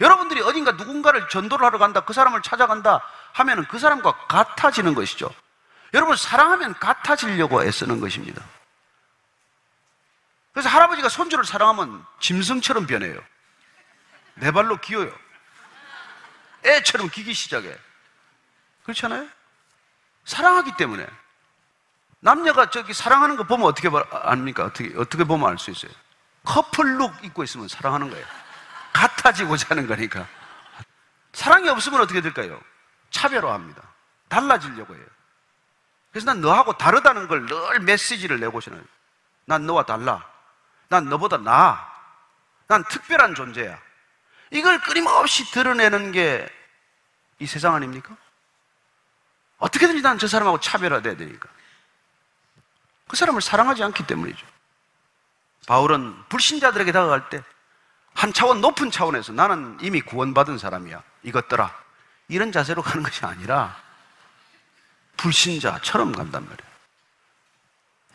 [0.00, 5.32] 여러분들이 어딘가 누군가를 전도를 하러 간다, 그 사람을 찾아간다 하면은 그 사람과 같아지는 것이죠.
[5.94, 8.42] 여러분, 사랑하면 같아지려고 애쓰는 것입니다.
[10.52, 13.18] 그래서 할아버지가 손주를 사랑하면 짐승처럼 변해요.
[14.34, 15.12] 내 발로 기어요.
[16.64, 17.76] 애처럼 기기 시작해.
[18.82, 19.28] 그렇잖아요?
[20.24, 21.06] 사랑하기 때문에.
[22.20, 24.64] 남녀가 저기 사랑하는 거 보면 어떻게 압니까?
[24.64, 25.90] 어떻게, 어떻게 보면 알 수 있어요?
[26.44, 28.24] 커플룩 입고 있으면 사랑하는 거예요.
[28.92, 30.26] 같아지고자 하는 거니까.
[31.32, 32.60] 사랑이 없으면 어떻게 될까요?
[33.10, 33.82] 차별화합니다.
[34.28, 35.04] 달라지려고 해요.
[36.12, 38.82] 그래서 난 너하고 다르다는 걸 늘 메시지를 내고 싶어요.
[39.46, 40.24] 난 너와 달라.
[40.88, 41.90] 난 너보다 나아.
[42.68, 43.78] 난 특별한 존재야.
[44.50, 46.48] 이걸 끊임없이 드러내는 게
[47.38, 48.16] 이 세상 아닙니까?
[49.62, 51.48] 어떻게든지 난저 사람하고 차별화돼야 되니까.
[53.08, 54.46] 그 사람을 사랑하지 않기 때문이죠.
[55.66, 57.42] 바울은 불신자들에게 다가갈 때
[58.14, 61.02] 한 차원 높은 차원에서 나는 이미 구원받은 사람이야.
[61.22, 61.74] 이것들아.
[62.28, 63.76] 이런 자세로 가는 것이 아니라
[65.16, 66.72] 불신자처럼 간단 말이에요.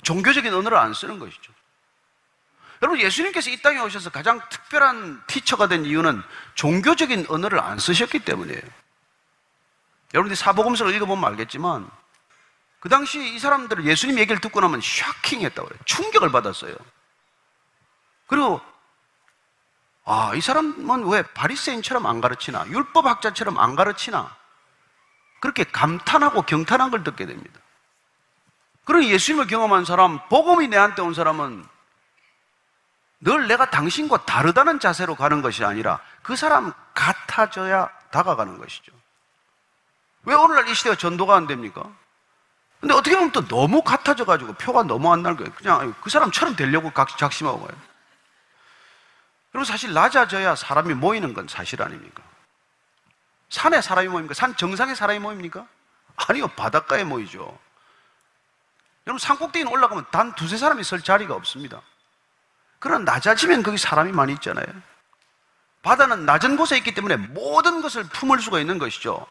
[0.04, 1.52] 종교적인 언어를 안 쓰는 것이죠.
[2.82, 6.22] 여러분, 예수님께서 이 땅에 오셔서 가장 특별한 티처가 된 이유는
[6.56, 8.62] 종교적인 언어를 안 쓰셨기 때문이에요.
[10.14, 11.90] 여러분들이 사복음서를 읽어보면 알겠지만,
[12.80, 15.80] 그 당시 이 사람들은 예수님 얘기를 듣고 나면 샤킹했다고 그래요.
[15.86, 16.76] 충격을 받았어요.
[18.28, 18.62] 그리고,
[20.06, 22.66] 아, 이 사람은 왜 바리새인처럼 안 가르치나?
[22.68, 24.36] 율법학자처럼 안 가르치나?
[25.40, 27.60] 그렇게 감탄하고 경탄한 걸 듣게 됩니다.
[28.86, 31.66] 그런 예수님을 경험한 사람, 복음이 내한테 온 사람은
[33.20, 38.97] 늘 내가 당신과 다르다는 자세로 가는 것이 아니라 그 사람 같아져야 다가가는 것이죠.
[40.28, 41.90] 왜 오늘날 이 시대가 전도가 안 됩니까?
[42.82, 45.52] 근데 어떻게 보면 또 너무 같아져가지고 표가 너무 안날 거예요.
[45.54, 47.78] 그냥 그 사람처럼 되려고 작심하고 가요.
[49.54, 52.22] 그리고 사실 낮아져야 사람이 모이는 건 사실 아닙니까?
[53.50, 54.34] 산에 사람이 모입니까?
[54.34, 55.66] 산 정상에 사람이 모입니까?
[56.18, 57.58] 아니요, 바닷가에 모이죠.
[59.08, 61.82] 여러분, 산 꼭대기는 올라가면 단 두세 사람이 설 자리가 없습니다.
[62.80, 64.66] 그러나 낮아지면 거기 사람이 많이 있잖아요.
[65.84, 69.26] 바다는 낮은 곳에 있기 때문에 모든 것을 품을 수가 있는 것이죠.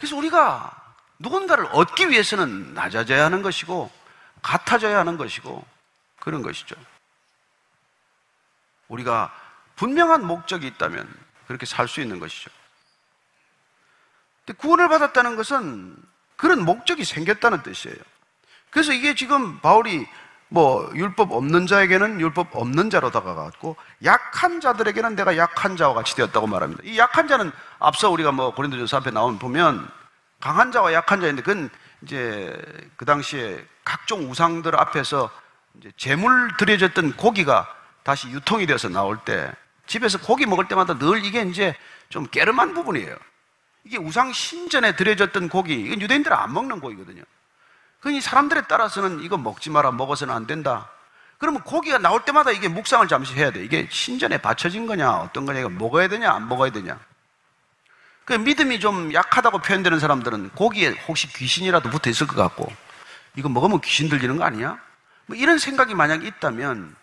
[0.00, 3.92] 그래서 우리가 누군가를 얻기 위해서는 낮아져야 하는 것이고,
[4.40, 5.62] 같아져야 하는 것이고,
[6.18, 6.74] 그런 것이죠.
[8.88, 9.30] 우리가
[9.76, 11.06] 분명한 목적이 있다면
[11.46, 12.50] 그렇게 살 수 있는 것이죠.
[14.56, 15.94] 구원을 받았다는 것은
[16.36, 17.98] 그런 목적이 생겼다는 뜻이에요.
[18.70, 20.08] 그래서 이게 지금 바울이
[20.52, 26.48] 뭐 율법 없는 자에게는 율법 없는 자로 다가갔고 약한 자들에게는 내가 약한 자와 같이 되었다고
[26.48, 26.82] 말합니다.
[26.84, 29.88] 이 약한 자는 앞서 우리가 뭐 고린도전서 앞에 나오면 보면
[30.40, 31.70] 강한 자와 약한 자인데 그건
[32.02, 32.60] 이제
[32.96, 35.30] 그 당시에 각종 우상들 앞에서
[35.78, 37.68] 이제 제물 드려졌던 고기가
[38.02, 39.52] 다시 유통이 돼서 나올 때
[39.86, 41.76] 집에서 고기 먹을 때마다 늘 이게 이제
[42.08, 43.16] 좀 깨름한 부분이에요.
[43.84, 47.22] 이게 우상 신전에 드려졌던 고기, 이건 유대인들은 안 먹는 고기거든요.
[48.00, 50.88] 그러니 사람들에 따라서는 이거 먹지 마라, 먹어서는 안 된다.
[51.38, 53.62] 그러면 고기가 나올 때마다 이게 묵상을 잠시 해야 돼.
[53.64, 56.98] 이게 신전에 바쳐진 거냐, 어떤 거냐, 이거 먹어야 되냐, 안 먹어야 되냐.
[58.24, 62.70] 그 믿음이 좀 약하다고 표현되는 사람들은 고기에 혹시 귀신이라도 붙어 있을 것 같고,
[63.36, 64.78] 이거 먹으면 귀신 들리는 거 아니야?
[65.26, 66.94] 뭐 이런 생각이 만약 있다면,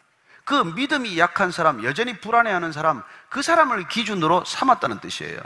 [0.46, 5.40] 그 믿음이 약한 사람, 여전히 불안해하는 사람, 그 사람을 기준으로 삼았다는 뜻이에요.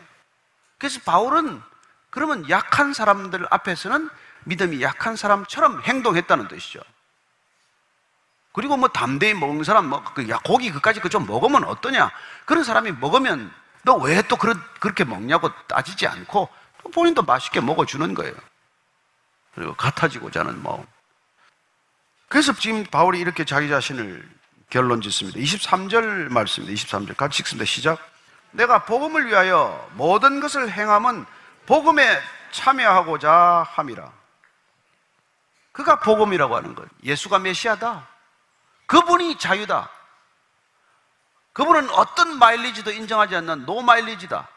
[0.78, 1.62] 그래서 바울은
[2.10, 4.10] 그러면 약한 사람들 앞에서는
[4.46, 6.80] 믿음이 약한 사람처럼 행동했다는 뜻이죠.
[8.54, 12.12] 그리고 뭐 담대히 먹는 사람, 뭐, 그, 야, 고기 그까지 그 좀 먹으면 어떠냐?
[12.46, 13.52] 그런 사람이 먹으면
[13.84, 16.50] 너 왜 또 그렇게 먹냐고 따지지 않고
[16.94, 18.34] 본인도 맛있게 먹어주는 거예요.
[19.56, 20.86] 그리고 같아지고자 하는 마음.
[22.28, 24.28] 그래서 지금 바울이 이렇게 자기 자신을
[24.70, 25.38] 결론 짓습니다.
[25.40, 26.82] 23절 말씀입니다.
[26.82, 27.18] 23절.
[27.18, 27.66] 같이 읽습니다.
[27.66, 28.00] 시작.
[28.52, 31.26] 내가 복음을 위하여 모든 것을 행함은
[31.66, 32.20] 복음에
[32.52, 34.12] 참여하고자 함이라.
[35.72, 36.88] 그가 복음이라고 하는 것.
[37.04, 38.08] 예수가 메시아다.
[38.88, 39.90] 그분이 자유다.
[41.54, 44.48] 그분은 어떤 마일리지도 인정하지 않는 노 마일리지다.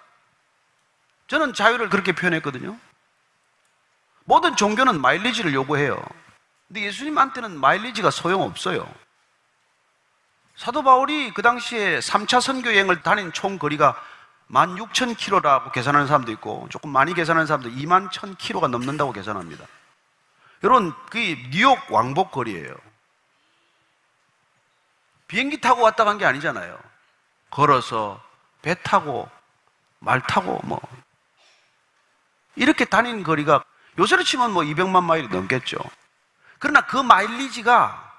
[1.26, 2.78] 저는 자유를 그렇게 표현했거든요.
[4.24, 6.02] 모든 종교는 마일리지를 요구해요.
[6.68, 8.86] 근데 예수님한테는 마일리지가 소용없어요.
[10.56, 14.00] 사도 바울이 그 당시에 3차 선교 여행을 다닌 총 거리가
[14.50, 19.66] 16,000km라고 계산하는 사람도 있고 조금 많이 계산하는 사람도 2만 1,000km가 넘는다고 계산합니다.
[20.64, 22.74] 여러분, 그게 뉴욕 왕복 거리예요.
[25.28, 26.78] 비행기 타고 왔다 간 게 아니잖아요.
[27.50, 28.22] 걸어서
[28.62, 29.28] 배 타고
[29.98, 30.80] 말 타고 뭐
[32.56, 33.62] 이렇게 다닌 거리가
[33.98, 35.76] 요새로 치면 뭐 200만 마일이 넘겠죠.
[36.58, 38.12] 그러나 그 마일리지가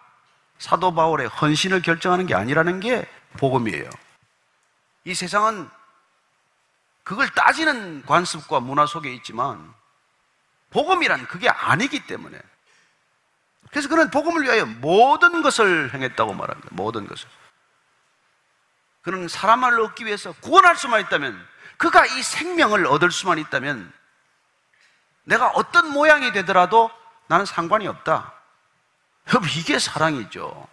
[0.60, 3.90] 사도 바울의 헌신을 결정하는 게 아니라는 게 복음이에요.
[5.06, 5.70] 이 세상은
[7.04, 9.74] 그걸 따지는 관습과 문화 속에 있지만
[10.76, 12.38] 복음이란 그게 아니기 때문에
[13.72, 16.70] 그래서 그는 복음을 위하여 모든 것을 행했다고 말합니다.
[16.72, 17.30] 모든 것을.
[19.02, 21.48] 그는 사람을 얻기 위해서 구원할 수만 있다면
[21.78, 23.92] 그가 이 생명을 얻을 수만 있다면
[25.24, 26.92] 내가 어떤 모양이 되더라도
[27.28, 28.34] 나는 상관이 없다.
[29.30, 30.68] 여러분, 이게 사랑이죠.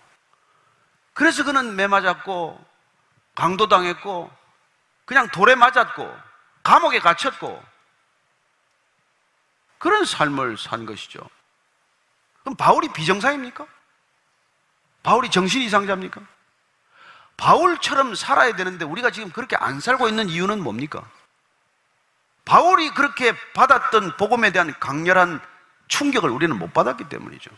[1.15, 2.63] 그래서 그는 매 맞았고,
[3.35, 4.31] 강도당했고,
[5.07, 6.15] 그냥 돌에 맞았고,
[6.63, 7.72] 감옥에 갇혔고,
[9.83, 11.19] 그런 삶을 산 것이죠.
[12.43, 13.67] 그럼 바울이 비정상입니까?
[15.03, 16.21] 바울이 정신 이상자입니까?
[17.37, 21.03] 바울처럼 살아야 되는데 우리가 지금 그렇게 안 살고 있는 이유는 뭡니까?
[22.45, 25.41] 바울이 그렇게 받았던 복음에 대한 강렬한
[25.89, 27.51] 충격을 우리는 못 받았기 때문이죠.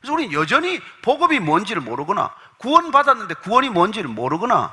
[0.00, 4.72] 그래서 우리는 여전히 복음이 뭔지를 모르거나 구원받았는데 구원이 뭔지를 모르거나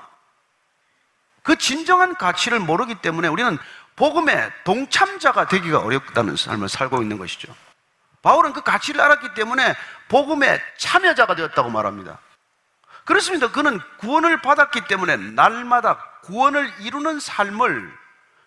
[1.41, 3.57] 그 진정한 가치를 모르기 때문에 우리는
[3.95, 7.55] 복음의 동참자가 되기가 어렵다는 삶을 살고 있는 것이죠.
[8.21, 9.75] 바울은 그 가치를 알았기 때문에
[10.07, 12.19] 복음의 참여자가 되었다고 말합니다.
[13.05, 13.51] 그렇습니다.
[13.51, 17.91] 그는 구원을 받았기 때문에 날마다 구원을 이루는 삶을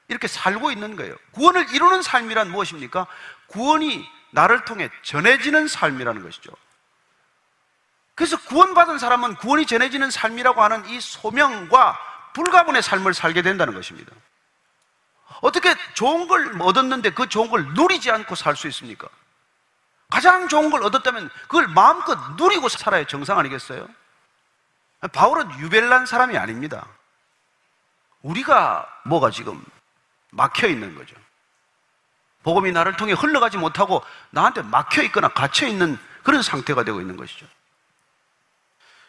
[0.09, 1.14] 이렇게 살고 있는 거예요.
[1.32, 3.07] 구원을 이루는 삶이란 무엇입니까?
[3.49, 6.53] 구원이 나를 통해 전해지는 삶이라는 것이죠.
[8.14, 11.99] 그래서 구원받은 사람은 구원이 전해지는 삶이라고 하는 이 소명과
[12.32, 14.12] 불가분의 삶을 살게 된다는 것입니다.
[15.41, 19.09] 어떻게 좋은 걸 얻었는데 그 좋은 걸 누리지 않고 살 수 있습니까?
[20.11, 23.89] 가장 좋은 걸 얻었다면 그걸 마음껏 누리고 살아야 정상 아니겠어요?
[25.12, 26.87] 바울은 유별난 사람이 아닙니다.
[28.22, 29.62] 우리가 뭐가 지금
[30.30, 31.14] 막혀 있는 거죠.
[32.43, 37.47] 복음이 나를 통해 흘러가지 못하고 나한테 막혀 있거나 갇혀 있는 그런 상태가 되고 있는 것이죠.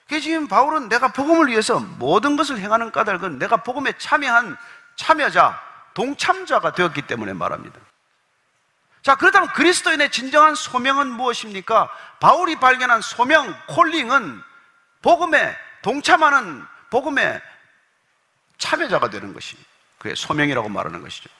[0.08, 4.58] 그게 지금 바울은 내가 복음을 위해서 모든 것을 행하는 까닭은 내가 복음에 참여한
[4.96, 5.62] 참여자,
[5.98, 7.80] 동참자가 되었기 때문에 말합니다.
[9.02, 11.89] 자, 그렇다면 그리스도인의 진정한 소명은 무엇입니까?
[12.20, 14.43] 바울이 발견한 소명, 콜링은
[15.02, 17.41] 복음에 동참하는 복음의
[18.60, 19.58] 참여자가 되는 것이
[19.98, 21.32] 그의 소명이라고 말하는 것이죠.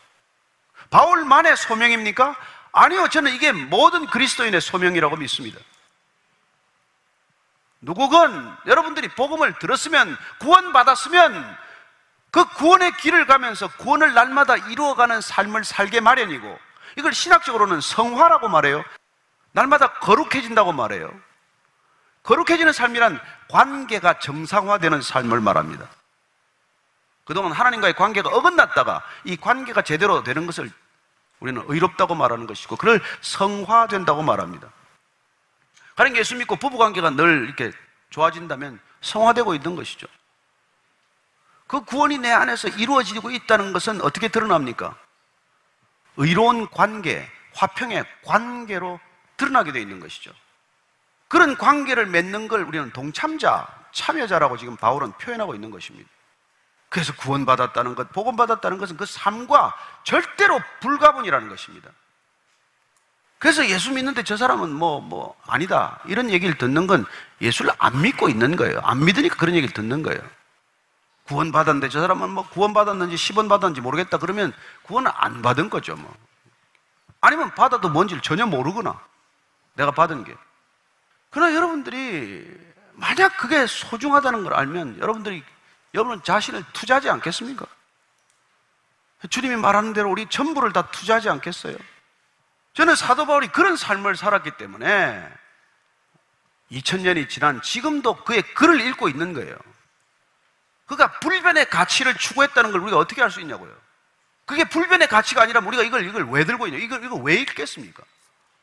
[0.90, 2.36] 바울만의 소명입니까?
[2.72, 5.60] 아니요, 저는 이게 모든 그리스도인의 소명이라고 믿습니다.
[7.82, 11.67] 누구건 여러분들이 복음을 들었으면 구원받았으면
[12.32, 16.60] 그 구원의 길을 가면서 구원을 날마다 이루어가는 삶을 살게 마련이고
[16.98, 18.84] 이걸 신학적으로는 성화라고 말해요.
[19.52, 21.12] 날마다 거룩해진다고 말해요.
[22.24, 23.20] 거룩해지는 삶이란
[23.50, 25.88] 관계가 정상화되는 삶을 말합니다.
[27.24, 30.72] 그동안 하나님과의 관계가 어긋났다가 이 관계가 제대로 되는 것을
[31.40, 34.70] 우리는 의롭다고 말하는 것이고 그를 성화된다고 말합니다.
[35.96, 37.72] 가령 예수 믿고 부부 관계가 늘 이렇게
[38.10, 40.08] 좋아진다면 성화되고 있는 것이죠.
[41.68, 44.96] 그 구원이 내 안에서 이루어지고 있다는 것은 어떻게 드러납니까?
[46.16, 49.00] 의로운 관계, 화평의 관계로
[49.36, 50.32] 드러나게 되어 있는 것이죠.
[51.28, 56.10] 그런 관계를 맺는 걸 우리는 동참자, 참여자라고 지금 바울은 표현하고 있는 것입니다.
[56.90, 61.90] 그래서 구원받았다는 것, 복음받았다는 것은 그 삶과 절대로 불가분이라는 것입니다.
[63.40, 66.00] 그래서 예수 믿는데 저 사람은 뭐, 뭐, 아니다.
[66.06, 67.06] 이런 얘기를 듣는 건
[67.42, 68.80] 예수를 안 믿고 있는 거예요.
[68.84, 70.20] 안 믿으니까 그런 얘기를 듣는 거예요.
[71.28, 74.18] 구원 받았는데 저 사람은 뭐 구원 받았는지 10원 받았는지 모르겠다.
[74.18, 74.54] 그러면
[74.84, 76.14] 구원을 안 받은 거죠, 뭐.
[77.22, 79.00] 아니면 받아도 뭔지를 전혀 모르거나
[79.74, 80.36] 내가 받은 게.
[81.30, 82.48] 그러나 여러분들이
[82.94, 85.44] 만약 그게 소중하다는 걸 알면 여러분들이
[85.94, 87.66] 여러분 자신을 투자하지 않겠습니까?
[89.30, 91.76] 주님이 말하는 대로 우리 전부를 다 투자하지 않겠어요?
[92.74, 95.28] 저는 사도 바울이 그런 삶을 살았기 때문에
[96.72, 99.58] 2000년이 지난 지금도 그의 글을 읽고 있는 거예요.
[100.88, 103.74] 그가 불변의 가치를 추구했다는 걸 우리가 어떻게 알 수 있냐고요.
[104.46, 106.80] 그게 불변의 가치가 아니라 우리가 이걸, 이걸 왜 들고 있냐.
[106.80, 108.02] 이걸, 이걸 왜 읽겠습니까?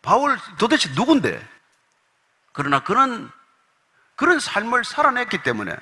[0.00, 1.46] 바울 도대체 누군데?
[2.52, 3.30] 그러나 그런,
[4.16, 5.76] 그런 삶을 살아냈기 때문에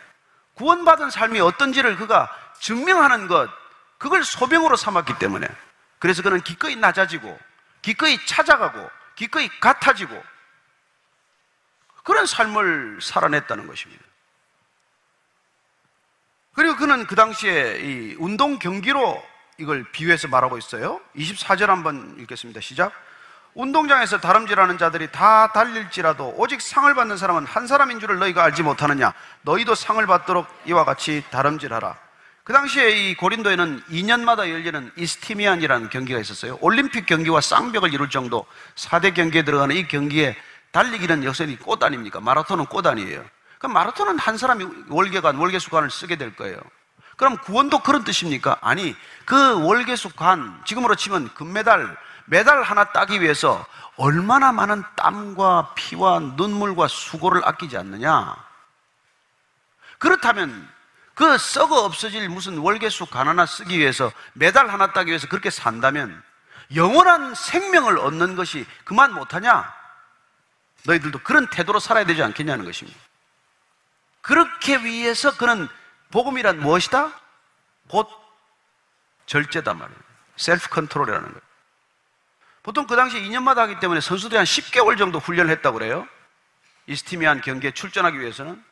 [0.54, 2.28] 구원받은 삶이 어떤지를 그가
[2.58, 3.48] 증명하는 것,
[3.98, 5.46] 그걸 소명으로 삼았기 때문에
[6.00, 7.38] 그래서 그는 기꺼이 낮아지고,
[7.80, 10.20] 기꺼이 찾아가고, 기꺼이 같아지고,
[12.02, 14.04] 그런 삶을 살아냈다는 것입니다.
[16.54, 19.22] 그리고 그는 그 당시에 이 운동 경기로
[19.58, 21.00] 이걸 비유해서 말하고 있어요.
[21.16, 22.60] 24절 한번 읽겠습니다.
[22.60, 22.92] 시작.
[23.54, 29.12] 운동장에서 다름질하는 자들이 다 달릴지라도 오직 상을 받는 사람은 한 사람인 줄을 너희가 알지 못하느냐?
[29.42, 31.96] 너희도 상을 받도록 이와 같이 다름질하라.
[32.44, 36.58] 그 당시에 이 고린도에는 2년마다 열리는 이스티미안이라는 경기가 있었어요.
[36.60, 40.36] 올림픽 경기와 쌍벽을 이룰 정도 4대 경기에 들어가는 이 경기에
[40.72, 42.20] 달리기는 역설이 꽃 아닙니까?
[42.20, 43.22] 마라톤은 꽃 아니에요.
[43.62, 46.56] 그럼 마라톤은 한 사람이 월계관, 월계수관을 쓰게 될 거예요.
[47.16, 48.58] 그럼 구원도 그런 뜻입니까?
[48.60, 53.64] 아니, 그 월계수관, 지금으로 치면 금메달, 메달 하나 따기 위해서
[53.96, 58.34] 얼마나 많은 땀과 피와 눈물과 수고를 아끼지 않느냐?
[59.98, 60.68] 그렇다면
[61.14, 66.20] 그 썩어 없어질 무슨 월계수 관 하나 쓰기 위해서 메달 하나 따기 위해서 그렇게 산다면
[66.74, 69.72] 영원한 생명을 얻는 것이 그만 못하냐?
[70.84, 72.98] 너희들도 그런 태도로 살아야 되지 않겠냐는 것입니다.
[74.22, 75.68] 그렇게 위해서 그는
[76.10, 77.12] 복음이란 무엇이다?
[77.88, 78.08] 곧
[79.26, 80.00] 절제다 말이에요.
[80.36, 81.40] self control이라는 거예요.
[82.62, 86.06] 보통 그 당시 2년마다 하기 때문에 선수들이 한 10개월 정도 훈련을 했다고 그래요.
[86.86, 88.62] Isthmian 경기에 출전하기 위해서는.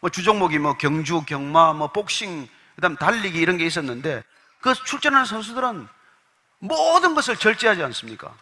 [0.00, 4.22] 뭐 주종목이 뭐 경주, 경마, 뭐 복싱, 그 다음 달리기 이런 게 있었는데
[4.60, 5.88] 그 출전하는 선수들은
[6.60, 8.32] 모든 것을 절제하지 않습니까?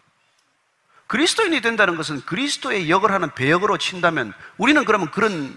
[1.07, 5.57] 그리스도인이 된다는 것은 그리스도의 역을 하는 배역으로 친다면 우리는 그러면 그런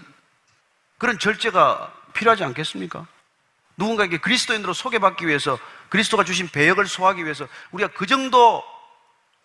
[1.00, 3.06] 그런 절제가 필요하지 않겠습니까?
[3.78, 8.62] 누군가에게 그리스도인으로 소개받기 위해서 그리스도가 주신 배역을 소화하기 위해서 우리가 그 정도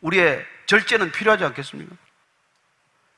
[0.02, 1.96] 우리의 절제는 필요하지 않겠습니까?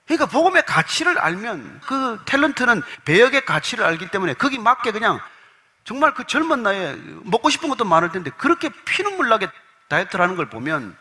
[0.06, 5.20] 그러니까 복음의 가치를 알면 그 탤런트는 배역의 가치를 알기 때문에 거기 맞게 그냥
[5.84, 9.48] 정말 그 젊은 나이에 먹고 싶은 것도 많을 텐데 그렇게 피눈물 나게
[9.88, 10.96] 다이어트를 하는 걸 보면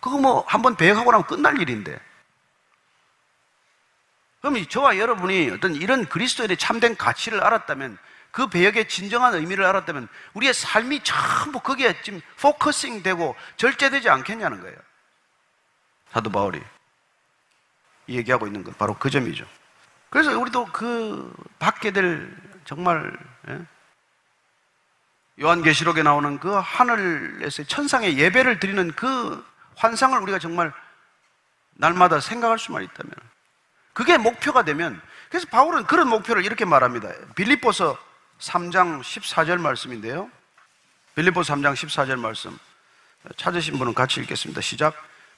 [0.00, 1.98] 그거 뭐 한번 배역하고 나면 끝날 일인데
[4.42, 7.96] 그럼 저와 여러분이 어떤 이런 그리스도인의 참된 가치를 알았다면
[8.32, 14.76] 그 배역의 진정한 의미를 알았다면 우리의 삶이 전부 거기에 지금 focusing 되고 절제되지 않겠냐는 거예요.
[16.10, 16.60] 사도 바울이
[18.08, 19.46] 얘기하고 있는 건 바로 그 점이죠.
[20.10, 23.16] 그래서 우리도 그 받게 될 정말
[23.48, 23.60] 예?
[25.40, 29.44] 요한계시록에 나오는 그 하늘에서 천상의 예배를 드리는 그
[29.76, 30.72] 환상을 우리가 정말
[31.74, 33.12] 날마다 생각할 수만 있다면
[33.92, 37.08] 그게 목표가 되면 그래서 바울은 그런 목표를 이렇게 말합니다.
[37.34, 37.98] 빌립보서
[38.38, 40.30] 3장 14절 말씀인데요.
[41.14, 42.58] 빌립보서 3장 14절 말씀
[43.36, 44.60] 찾으신 분은 같이 읽겠습니다.
[44.60, 44.94] 시작.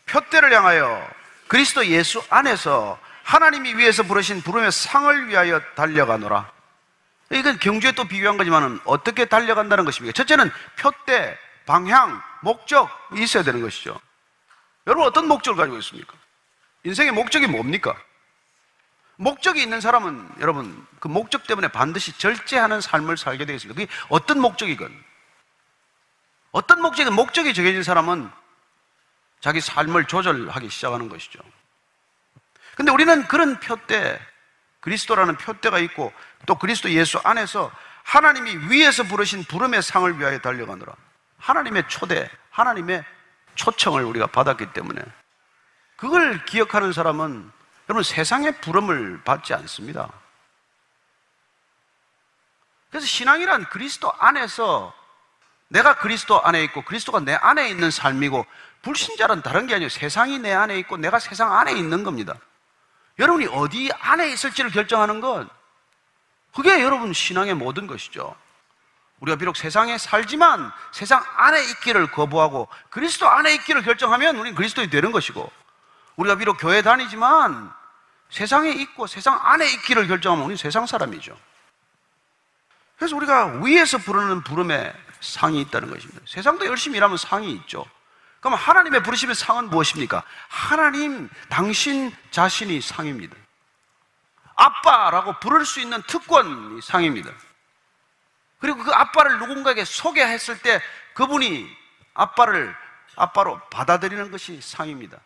[0.06, 1.08] 표대를 향하여
[1.48, 6.52] 그리스도 예수 안에서 하나님이 위에서 부르신 부름의 상을 위하여 달려가노라.
[7.30, 10.12] 이건 경주에 또 비교한 거지만 어떻게 달려간다는 것입니까?
[10.12, 13.98] 첫째는 표대, 방향, 목적이 있어야 되는 것이죠.
[14.86, 16.14] 여러분 어떤 목적을 가지고 있습니까?
[16.84, 17.96] 인생의 목적이 뭡니까?
[19.16, 23.80] 목적이 있는 사람은 여러분 그 목적 때문에 반드시 절제하는 삶을 살게 되겠습니다.
[23.80, 25.04] 그게 어떤 목적이건
[26.52, 28.30] 어떤 목적이 목적이 정해진 사람은
[29.40, 31.40] 자기 삶을 조절하기 시작하는 것이죠.
[32.76, 34.20] 근데 우리는 그런 표대,
[34.80, 36.12] 그리스도라는 표대가 있고
[36.46, 37.70] 또 그리스도 예수 안에서
[38.04, 40.92] 하나님이 위에서 부르신 부름의 상을 위하여 달려가느라
[41.38, 43.04] 하나님의 초대, 하나님의
[43.54, 45.02] 초청을 우리가 받았기 때문에
[45.96, 47.50] 그걸 기억하는 사람은
[47.88, 50.10] 여러분 세상의 부름을 받지 않습니다.
[52.90, 54.94] 그래서 신앙이란 그리스도 안에서
[55.68, 58.46] 내가 그리스도 안에 있고 그리스도가 내 안에 있는 삶이고
[58.82, 59.88] 불신자란 다른 게 아니에요.
[59.88, 62.34] 세상이 내 안에 있고 내가 세상 안에 있는 겁니다.
[63.18, 65.48] 여러분이 어디 안에 있을지를 결정하는 건
[66.54, 68.36] 그게 여러분 신앙의 모든 것이죠.
[69.20, 75.12] 우리가 비록 세상에 살지만 세상 안에 있기를 거부하고 그리스도 안에 있기를 결정하면 우리는 그리스도이 되는
[75.12, 75.50] 것이고
[76.16, 77.72] 우리가 비록 교회 다니지만
[78.30, 81.36] 세상에 있고 세상 안에 있기를 결정하면 우리는 세상 사람이죠.
[82.96, 86.20] 그래서 우리가 위에서 부르는 부름에 상이 있다는 것입니다.
[86.26, 87.84] 세상도 열심히 일하면 상이 있죠.
[88.40, 90.22] 그럼 하나님의 부르심의 상은 무엇입니까?
[90.48, 93.34] 하나님, 당신 자신이 상입니다.
[94.54, 97.30] 아빠라고 부를 수 있는 특권이 상입니다.
[98.58, 100.80] 그리고 그 아빠를 누군가에게 소개했을 때
[101.14, 101.68] 그분이
[102.14, 102.74] 아빠를
[103.16, 105.18] 아빠로 받아들이는 것이 상입니다.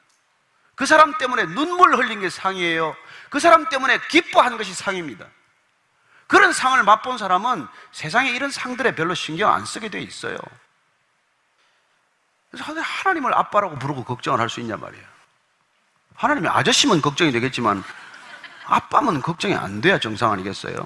[0.79, 2.97] 그 사람 때문에 눈물 흘린 게 상이에요.
[3.31, 5.27] 그 사람 때문에 기뻐한 것이 상입니다.
[6.29, 10.39] 그런 상을 맛본 사람은 세상에 이런 상들에 별로 신경 안 쓰게 돼 있어요.
[12.51, 15.05] 그래서 하나님을 아빠라고 부르고 걱정을 할 수 있냐 말이에요.
[16.15, 17.83] 하나님이 아저씨면 걱정이 되겠지만
[18.65, 20.77] 아빠면 걱정이 안 돼야 정상 아니겠어요?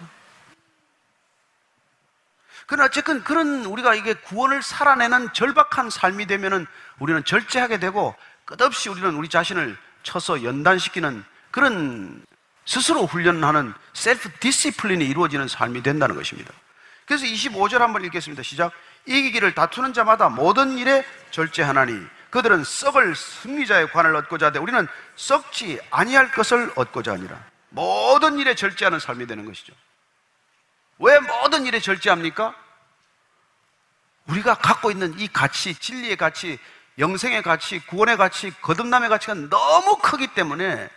[2.66, 6.66] 그러나 어쨌든 그런 우리가 이게 구원을 살아내는 절박한 삶이 되면은
[6.98, 8.16] 우리는 절제하게 되고
[8.56, 12.22] 끝없이 우리는 우리 자신을 쳐서 연단시키는 그런
[12.66, 16.52] 스스로 훈련하는 self discipline이 이루어지는 삶이 된다는 것입니다.
[17.06, 18.42] 그래서 25절 한번 읽겠습니다.
[18.42, 18.72] 시작.
[19.06, 24.86] 이기기를 다투는 자마다 모든 일에 절제하나니 그들은 썩을 승리자의 관을 얻고자 하되 우리는
[25.16, 27.42] 썩지 아니할 것을 얻고자 하니라.
[27.70, 29.72] 모든 일에 절제하는 삶이 되는 것이죠.
[30.98, 32.54] 왜 모든 일에 절제합니까?
[34.26, 36.58] 우리가 갖고 있는 이 가치, 진리의 가치,
[36.98, 40.88] 영생의 가치, 구원의 가치, 거듭남의 가치가 너무 크기 때문에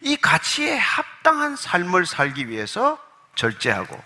[0.00, 2.98] 이 가치에 합당한 삶을 살기 위해서
[3.34, 4.02] 절제하고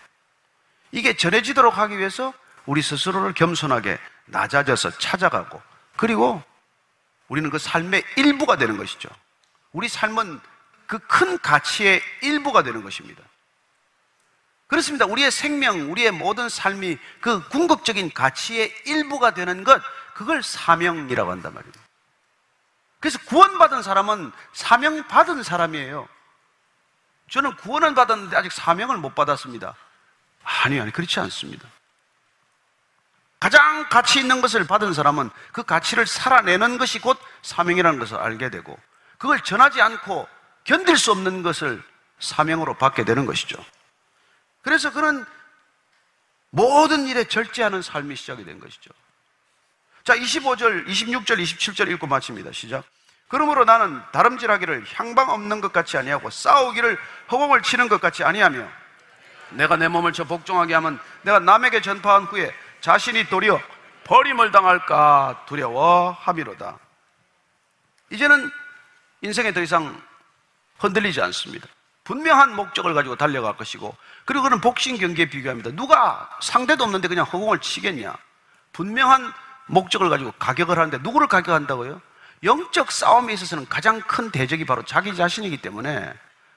[0.93, 2.33] 이게 전해지도록 하기 위해서
[2.67, 5.61] 우리 스스로를 겸손하게 낮아져서 찾아가고
[5.97, 6.43] 그리고
[7.29, 9.09] 우리는 그 삶의 일부가 되는 것이죠.
[9.73, 10.41] 우리 삶은
[10.91, 13.23] 그 큰 가치의 일부가 되는 것입니다.
[14.67, 15.07] 그렇습니다.
[15.07, 19.81] 우리의 생명, 우리의 모든 삶이 그 궁극적인 가치의 일부가 되는 것,
[20.21, 21.81] 그걸 사명이라고 한단 말입니다.
[23.01, 26.07] 그래서 구원받은 사람은 사명받은 사람이에요.
[27.31, 29.75] 저는 구원은 받았는데 아직 사명을 못 받았습니다.
[30.45, 31.67] 아니요, 아니, 그렇지 않습니다.
[33.41, 38.79] 가장 가치 있는 것을 받은 사람은 그 가치를 살아내는 것이 곧 사명이라는 것을 알게 되고
[39.17, 40.29] 그걸 전하지 않고
[40.65, 41.83] 견딜 수 없는 것을
[42.19, 43.57] 사명으로 받게 되는 것이죠.
[44.61, 45.25] 그래서 그는
[46.51, 48.91] 모든 일에 절제하는 삶이 시작이 된 것이죠.
[50.11, 52.51] 자, 25절, 26절, 27절 읽고 마칩니다.
[52.51, 52.83] 시작.
[53.29, 56.99] 그러므로 나는 다름질하기를 향방 없는 것 같이 아니하고 싸우기를
[57.31, 58.69] 허공을 치는 것 같이 아니하며
[59.51, 63.61] 내가 내 몸을 저 복종하게 하면 내가 남에게 전파한 후에 자신이 도리어
[64.03, 66.77] 버림을 당할까 두려워함이로다.
[68.11, 68.51] 이제는
[69.21, 70.03] 인생에 더 이상
[70.79, 71.69] 흔들리지 않습니다.
[72.03, 75.71] 분명한 목적을 가지고 달려갈 것이고, 그리고 그는 복싱 경기에 비교합니다.
[75.71, 78.17] 누가 상대도 없는데 그냥 허공을 치겠냐?
[78.73, 79.33] 분명한
[79.71, 82.01] 목적을 가지고 가격을 하는데 누구를 가격한다고요?
[82.43, 86.13] 영적 싸움에 있어서는 가장 큰 대적이 바로 자기 자신이기 때문에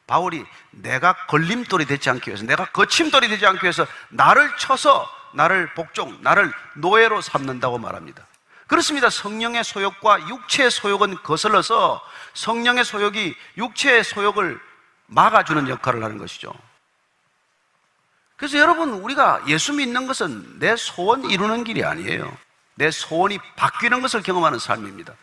[0.08, 6.18] 바울이 내가 걸림돌이 되지 않기 위해서, 내가 거침돌이 되지 않기 위해서 나를 쳐서 나를 복종,
[6.22, 8.26] 나를 노예로 삼는다고 말합니다.
[8.68, 9.10] 그렇습니다.
[9.10, 12.02] 성령의 소욕과 육체의 소욕은 거슬러서
[12.34, 14.60] 성령의 소욕이 육체의 소욕을
[15.08, 16.54] 막아주는 역할을 하는 것이죠.
[18.36, 22.36] 그래서 여러분, 우리가 예수 믿는 것은 내 소원 이루는 길이 아니에요.
[22.76, 25.14] 내 소원이 바뀌는 것을 경험하는 삶입니다.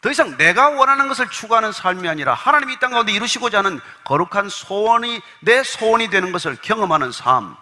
[0.00, 4.48] 더 이상 내가 원하는 것을 추구하는 삶이 아니라 하나님이 이 땅 가운데 이루시고자 하는 거룩한
[4.48, 7.56] 소원이 내 소원이 되는 것을 경험하는 삶.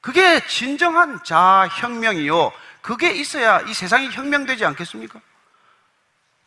[0.00, 2.52] 그게 진정한 자혁명이요.
[2.82, 5.20] 그게 있어야 이 세상이 혁명되지 않겠습니까?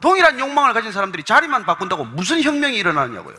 [0.01, 3.37] 동일한 욕망을 가진 사람들이 자리만 바꾼다고 무슨 혁명이 일어나냐고요.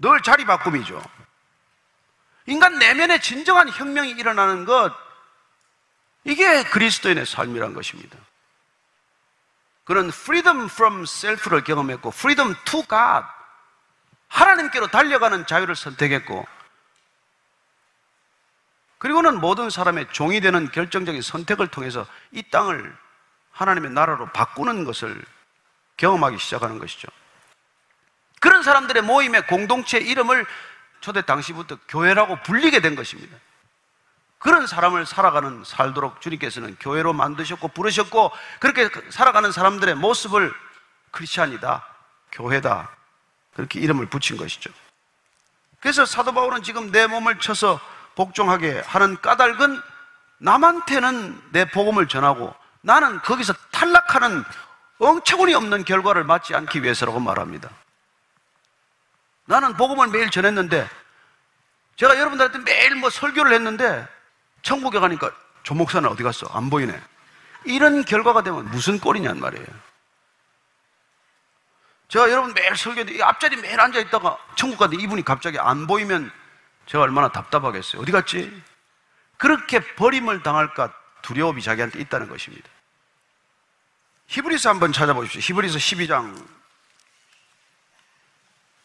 [0.00, 1.02] 늘 자리 바꿈이죠.
[2.46, 4.92] 인간 내면에 진정한 혁명이 일어나는 것,
[6.24, 8.16] 이게 그리스도인의 삶이란 것입니다.
[9.84, 13.26] 그는 freedom from self를 경험했고, freedom to God.
[14.28, 16.46] 하나님께로 달려가는 자유를 선택했고,
[18.98, 22.96] 그리고는 모든 사람의 종이 되는 결정적인 선택을 통해서 이 땅을
[23.50, 25.22] 하나님의 나라로 바꾸는 것을
[25.96, 27.08] 경험하기 시작하는 것이죠.
[28.40, 30.46] 그런 사람들의 모임의 공동체 이름을
[31.00, 33.36] 초대 당시부터 교회라고 불리게 된 것입니다.
[34.42, 40.52] 그런 사람을 살아가는 살도록 주님께서는 교회로 만드셨고 부르셨고 그렇게 살아가는 사람들의 모습을
[41.12, 41.86] 크리스찬이다,
[42.32, 42.90] 교회다
[43.54, 44.70] 그렇게 이름을 붙인 것이죠.
[45.80, 47.80] 그래서 사도 바울은 지금 내 몸을 쳐서
[48.16, 49.80] 복종하게 하는 까닭은
[50.38, 54.42] 남한테는 내 복음을 전하고 나는 거기서 탈락하는
[54.98, 57.70] 엉처구니 없는 결과를 맞지 않기 위해서라고 말합니다.
[59.44, 60.88] 나는 복음을 매일 전했는데
[61.94, 64.08] 제가 여러분들한테 매일 뭐 설교를 했는데
[64.62, 65.30] 천국에 가니까
[65.62, 66.46] 조 목사는 어디 갔어?
[66.52, 67.00] 안 보이네.
[67.64, 69.66] 이런 결과가 되면 무슨 꼴이냔 말이에요.
[72.08, 76.30] 제가 여러분 매일 설교했는데 앞자리 매일 앉아 있다가 천국 가는데 이분이 갑자기 안 보이면
[76.86, 78.02] 제가 얼마나 답답하겠어요.
[78.02, 78.62] 어디 갔지?
[79.38, 80.92] 그렇게 버림을 당할까
[81.22, 82.68] 두려움이 자기한테 있다는 것입니다.
[84.26, 85.40] 히브리서 한번 찾아보십시오.
[85.40, 86.46] 히브리서 12장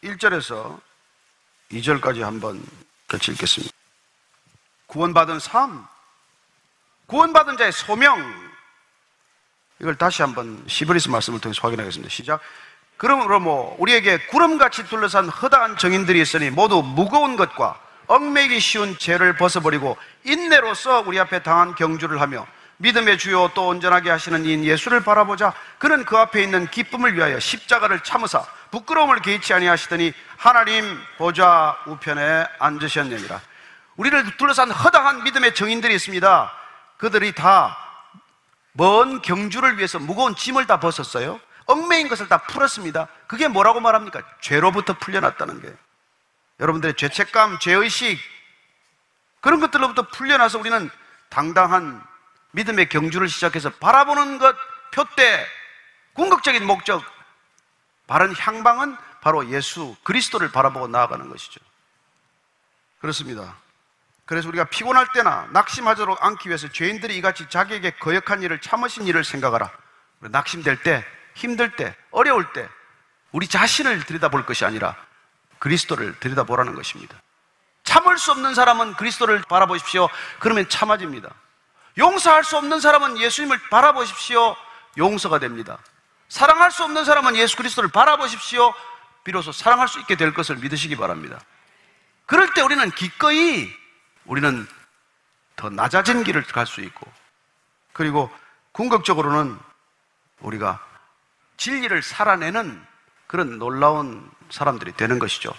[0.04, 0.80] 1절에서
[1.70, 2.64] 2절까지 한번
[3.06, 3.77] 같이 읽겠습니다.
[4.88, 5.86] 구원받은 삶,
[7.06, 8.20] 구원받은 자의 소명,
[9.80, 12.10] 이걸 다시 한번 시브리스 말씀을 통해서 확인하겠습니다.
[12.10, 12.40] 시작.
[12.96, 17.78] 그러므로 뭐 우리에게 구름같이 둘러싼 허다한 정인들이 있으니 모두 무거운 것과
[18.08, 22.46] 얽매기 쉬운 죄를 벗어버리고 인내로서 우리 앞에 당한 경주를 하며
[22.78, 28.00] 믿음의 주요 또 온전하게 하시는 이인 예수를 바라보자 그는 그 앞에 있는 기쁨을 위하여 십자가를
[28.00, 33.40] 참으사 부끄러움을 개의치 아니하시더니 하나님 보좌 우편에 앉으셨느니라
[33.98, 36.52] 우리를 둘러싼 허다한 믿음의 정인들이 있습니다
[36.96, 37.88] 그들이 다
[38.78, 44.22] 먼 경주를 위해서 무거운 짐을 다 벗었어요 얽매인 것을 다 풀었습니다 그게 뭐라고 말합니까?
[44.40, 45.74] 죄로부터 풀려났다는 게
[46.60, 48.18] 여러분들의 죄책감, 죄의식
[49.40, 50.90] 그런 것들로부터 풀려나서 우리는
[51.28, 52.02] 당당한
[52.52, 54.56] 믿음의 경주를 시작해서 바라보는 것,
[54.92, 55.46] 표대,
[56.14, 57.04] 궁극적인 목적,
[58.06, 61.60] 바른 향방은 바로 예수, 그리스도를 바라보고 나아가는 것이죠.
[63.00, 63.56] 그렇습니다.
[64.28, 69.70] 그래서 우리가 피곤할 때나 낙심하도록 않기 위해서 죄인들이 이같이 자기에게 거역한 일을 참으신 일을 생각하라.
[70.20, 71.02] 낙심될 때,
[71.34, 72.68] 힘들 때, 어려울 때,
[73.32, 74.94] 우리 자신을 들여다볼 것이 아니라
[75.58, 77.16] 그리스도를 들여다보라는 것입니다.
[77.84, 80.10] 참을 수 없는 사람은 그리스도를 바라보십시오.
[80.40, 81.30] 그러면 참아집니다.
[81.96, 84.56] 용서할 수 없는 사람은 예수님을 바라보십시오.
[84.98, 85.78] 용서가 됩니다.
[86.28, 88.74] 사랑할 수 없는 사람은 예수 그리스도를 바라보십시오.
[89.24, 91.40] 비로소 사랑할 수 있게 될 것을 믿으시기 바랍니다.
[92.26, 93.77] 그럴 때 우리는 기꺼이
[94.28, 94.66] 우리는
[95.56, 97.10] 더 낮아진 길을 갈 수 있고
[97.92, 98.30] 그리고
[98.72, 99.58] 궁극적으로는
[100.40, 100.80] 우리가
[101.56, 102.80] 진리를 살아내는
[103.26, 105.52] 그런 놀라운 사람들이 되는 것이죠.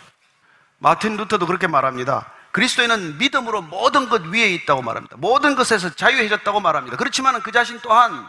[0.78, 2.32] 마틴 루터도 그렇게 말합니다.
[2.52, 5.18] 그리스도인은 믿음으로 모든 것 위에 있다고 말합니다.
[5.18, 6.96] 모든 것에서 자유해졌다고 말합니다.
[6.98, 8.28] 그렇지만 그 자신 또한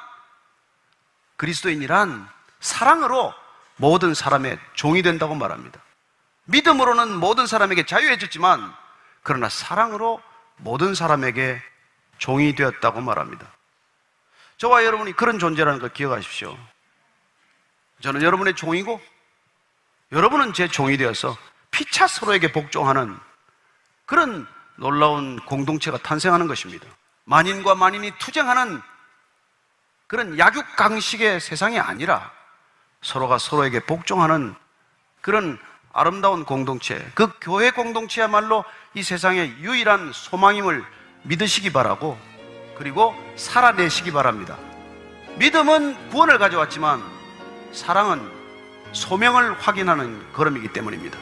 [1.37, 2.29] 그리스도인이란
[2.59, 3.33] 사랑으로
[3.77, 5.81] 모든 사람의 종이 된다고 말합니다.
[6.45, 8.75] 믿음으로는 모든 사람에게 자유해졌지만
[9.23, 10.21] 그러나 사랑으로
[10.63, 11.61] 모든 사람에게
[12.19, 13.47] 종이 되었다고 말합니다.
[14.59, 16.57] 저와 여러분이 그런 존재라는 걸 기억하십시오.
[18.01, 19.01] 저는 여러분의 종이고
[20.13, 21.37] 여러분은 제 종이 되어서
[21.71, 23.19] 피차 서로에게 복종하는
[24.07, 24.47] 그런
[24.77, 26.87] 놀라운 공동체가 탄생하는 것입니다.
[27.25, 28.83] 만인과 만인이 투쟁하는
[30.07, 32.33] 그런 약육강식의 세상이 아니라
[33.03, 34.55] 서로가 서로에게 복종하는
[35.21, 35.59] 그런
[35.93, 38.65] 아름다운 공동체, 그 교회 공동체야말로
[38.95, 40.85] 이 세상의 유일한 소망임을
[41.25, 42.19] 믿으시기 바라고
[42.77, 44.57] 그리고 살아내시기 바랍니다.
[45.37, 47.03] 믿음은 구원을 가져왔지만
[47.73, 48.21] 사랑은
[48.93, 51.19] 소명을 확인하는 걸음이기 때문입니다.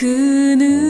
[0.00, 0.89] 그는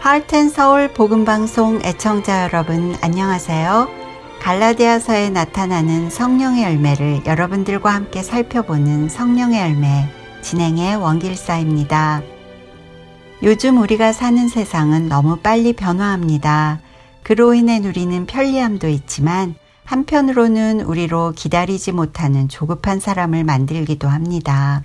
[0.00, 3.86] 하트앤 서울 복음방송 애청자 여러분 안녕하세요.
[4.40, 10.08] 갈라디아서에 나타나는 성령의 열매를 여러분들과 함께 살펴보는 성령의 열매
[10.40, 12.22] 진행의 원길사입니다.
[13.42, 16.80] 요즘 우리가 사는 세상은 너무 빨리 변화합니다.
[17.22, 24.82] 그로 인해 누리는 편리함도 있지만 한편으로는 우리로 기다리지 못하는 조급한 사람을 만들기도 합니다.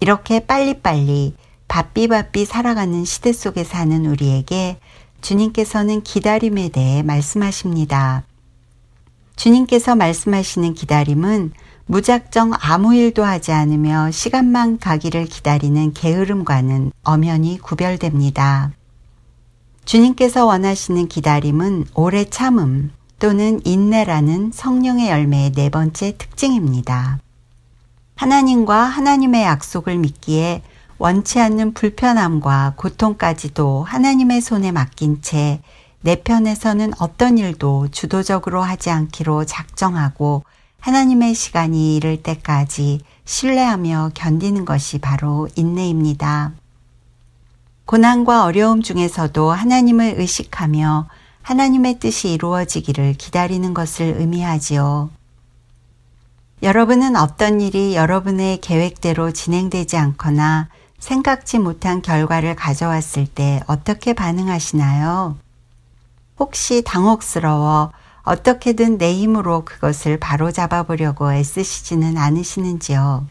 [0.00, 1.34] 이렇게 빨리빨리
[1.68, 4.78] 바삐바삐 살아가는 시대 속에 사는 우리에게
[5.20, 8.24] 주님께서는 기다림에 대해 말씀하십니다.
[9.36, 11.52] 주님께서 말씀하시는 기다림은
[11.86, 18.72] 무작정 아무 일도 하지 않으며 시간만 가기를 기다리는 게으름과는 엄연히 구별됩니다.
[19.84, 27.20] 주님께서 원하시는 기다림은 오래 참음 또는 인내라는 성령의 열매의 네 번째 특징입니다.
[28.16, 30.62] 하나님과 하나님의 약속을 믿기에
[30.98, 35.60] 원치 않는 불편함과 고통까지도 하나님의 손에 맡긴 채
[36.00, 40.44] 내 편에서는 어떤 일도 주도적으로 하지 않기로 작정하고
[40.80, 46.52] 하나님의 시간이 이를 때까지 신뢰하며 견디는 것이 바로 인내입니다.
[47.84, 51.08] 고난과 어려움 중에서도 하나님을 의식하며
[51.42, 55.10] 하나님의 뜻이 이루어지기를 기다리는 것을 의미하지요.
[56.62, 60.68] 여러분은 어떤 일이 여러분의 계획대로 진행되지 않거나
[60.98, 65.36] 생각지 못한 결과를 가져왔을 때 어떻게 반응하시나요?
[66.38, 67.92] 혹시 당혹스러워
[68.22, 73.26] 어떻게든 내 힘으로 그것을 바로잡아 보려고 애쓰시지는 않으시는지요?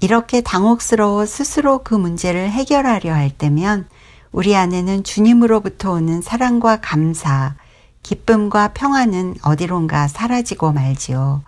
[0.00, 3.88] 이렇게 당혹스러워 스스로 그 문제를 해결하려 할 때면
[4.32, 7.54] 우리 안에는 주님으로부터 오는 사랑과 감사,
[8.02, 11.42] 기쁨과 평안은 어디론가 사라지고 말지요.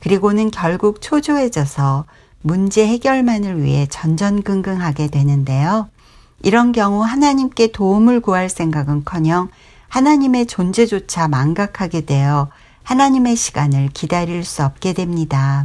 [0.00, 2.04] 그리고는 결국 초조해져서
[2.46, 5.88] 문제 해결만을 위해 전전긍긍하게 되는데요.
[6.42, 9.48] 이런 경우 하나님께 도움을 구할 생각은 커녕
[9.88, 12.50] 하나님의 존재조차 망각하게 되어
[12.82, 15.64] 하나님의 시간을 기다릴 수 없게 됩니다.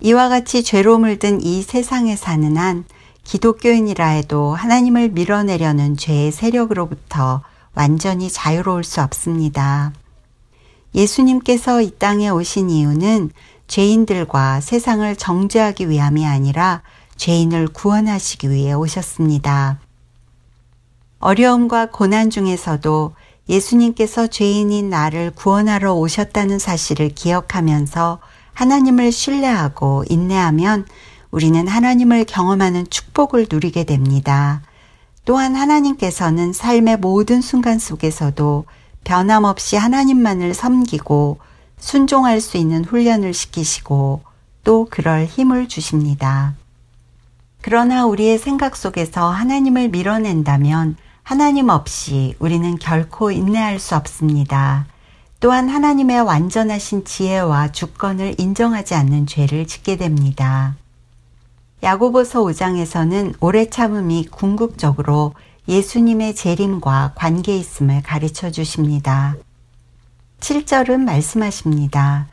[0.00, 2.84] 이와 같이 죄로 물든 이 세상에 사는 한
[3.22, 7.42] 기독교인이라 해도 하나님을 밀어내려는 죄의 세력으로부터
[7.76, 9.92] 완전히 자유로울 수 없습니다.
[10.92, 13.30] 예수님께서 이 땅에 오신 이유는
[13.70, 16.82] 죄인들과 세상을 정죄하기 위함이 아니라
[17.14, 19.78] 죄인을 구원하시기 위해 오셨습니다.
[21.20, 23.14] 어려움과 고난 중에서도
[23.48, 28.18] 예수님께서 죄인인 나를 구원하러 오셨다는 사실을 기억하면서
[28.54, 30.84] 하나님을 신뢰하고 인내하면
[31.30, 34.62] 우리는 하나님을 경험하는 축복을 누리게 됩니다.
[35.24, 38.64] 또한 하나님께서는 삶의 모든 순간 속에서도
[39.04, 41.38] 변함없이 하나님만을 섬기고
[41.80, 44.22] 순종할 수 있는 훈련을 시키시고
[44.62, 46.54] 또 그럴 힘을 주십니다.
[47.62, 54.86] 그러나 우리의 생각 속에서 하나님을 밀어낸다면 하나님 없이 우리는 결코 인내할 수 없습니다.
[55.40, 60.76] 또한 하나님의 완전하신 지혜와 주권을 인정하지 않는 죄를 짓게 됩니다.
[61.82, 65.34] 야고보서 5장에서는 오래 참음이 궁극적으로
[65.66, 69.36] 예수님의 재림과 관계 있음을 가르쳐 주십니다.
[70.40, 72.26] 7절은 말씀하십니다.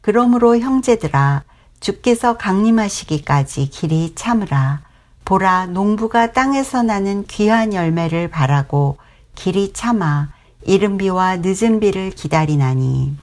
[0.00, 1.42] 그러므로 형제들아
[1.80, 4.80] 주께서 강림하시기까지 길이 참으라.
[5.24, 8.96] 보라 농부가 땅에서 나는 귀한 열매를 바라고
[9.34, 10.28] 길이 참아
[10.64, 13.16] 이른 비와 늦은 비를 기다리나니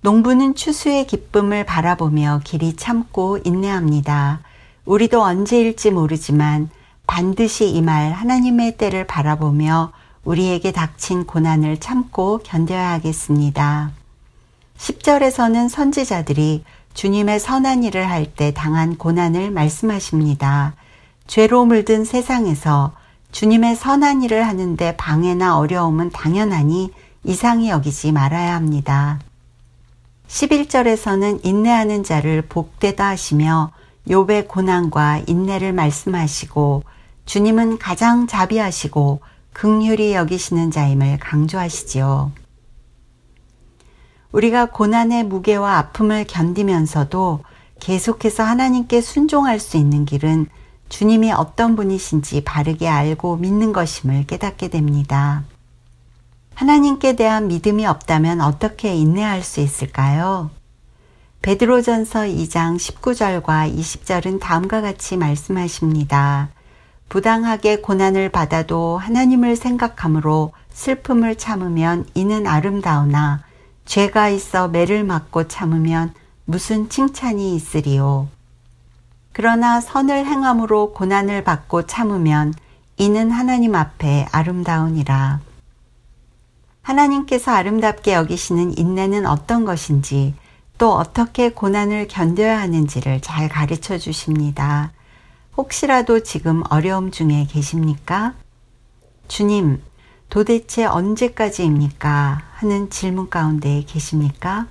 [0.00, 4.40] 농부는 추수의 기쁨을 바라보며 길이 참고 인내합니다.
[4.84, 6.68] 우리도 언제일지 모르지만
[7.06, 9.92] 반드시 이 말 하나님의 때를 바라보며
[10.24, 13.92] 우리에게 닥친 고난을 참고 견뎌야 하겠습니다.
[14.78, 16.64] 10절에서는 선지자들이
[16.94, 20.74] 주님의 선한 일을 할 때 당한 고난을 말씀하십니다.
[21.26, 22.92] 죄로 물든 세상에서
[23.32, 26.90] 주님의 선한 일을 하는데 방해나 어려움은 당연하니
[27.24, 29.18] 이상히 여기지 말아야 합니다.
[30.28, 33.72] 11절에서는 인내하는 자를 복되다 하시며
[34.08, 36.82] 욥의 고난과 인내를 말씀하시고
[37.26, 39.20] 주님은 가장 자비하시고
[39.54, 42.32] 극률이 여기시는 자임을 강조하시지요.
[44.32, 47.40] 우리가 고난의 무게와 아픔을 견디면서도
[47.80, 50.48] 계속해서 하나님께 순종할 수 있는 길은
[50.88, 55.44] 주님이 어떤 분이신지 바르게 알고 믿는 것임을 깨닫게 됩니다.
[56.54, 60.50] 하나님께 대한 믿음이 없다면 어떻게 인내할 수 있을까요?
[61.42, 66.48] 베드로전서 2장 19절과 20절은 다음과 같이 말씀하십니다.
[67.08, 73.42] 부당하게 고난을 받아도 하나님을 생각함으로 슬픔을 참으면 이는 아름다우나
[73.84, 76.12] 죄가 있어 매를 맞고 참으면
[76.44, 78.28] 무슨 칭찬이 있으리요.
[79.32, 82.54] 그러나 선을 행함으로 고난을 받고 참으면
[82.96, 85.40] 이는 하나님 앞에 아름다우니라.
[86.82, 90.34] 하나님께서 아름답게 여기시는 인내는 어떤 것인지
[90.78, 94.92] 또 어떻게 고난을 견뎌야 하는지를 잘 가르쳐 주십니다.
[95.56, 98.34] 혹시라도 지금 어려움 중에 계십니까?
[99.28, 99.82] 주님,
[100.28, 102.42] 도대체 언제까지입니까?
[102.54, 104.66] 하는 질문 가운데 계십니까?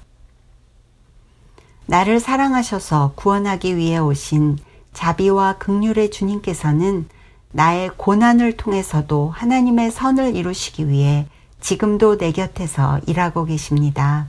[1.86, 4.58] 나를 사랑하셔서 구원하기 위해 오신
[4.92, 7.08] 자비와 극률의 주님께서는
[7.52, 11.28] 나의 고난을 통해서도 하나님의 선을 이루시기 위해
[11.62, 14.28] 지금도 내 곁에서 일하고 계십니다.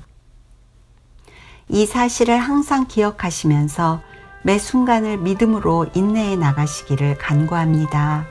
[1.68, 4.02] 이 사실을 항상 기억하시면서
[4.46, 8.26] 매 순간을 믿음으로 인내해 나가시기를 간구합니다.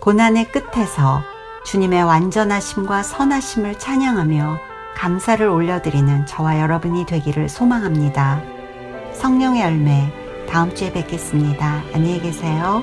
[0.00, 1.22] 고난의 끝에서
[1.66, 4.58] 주님의 완전하심과 선하심을 찬양하며
[4.96, 8.40] 감사를 올려드리는 저와 여러분이 되기를 소망합니다.
[9.12, 10.10] 성령의 열매,
[10.48, 11.82] 다음 주에 뵙겠습니다.
[11.92, 12.82] 안녕히 계세요.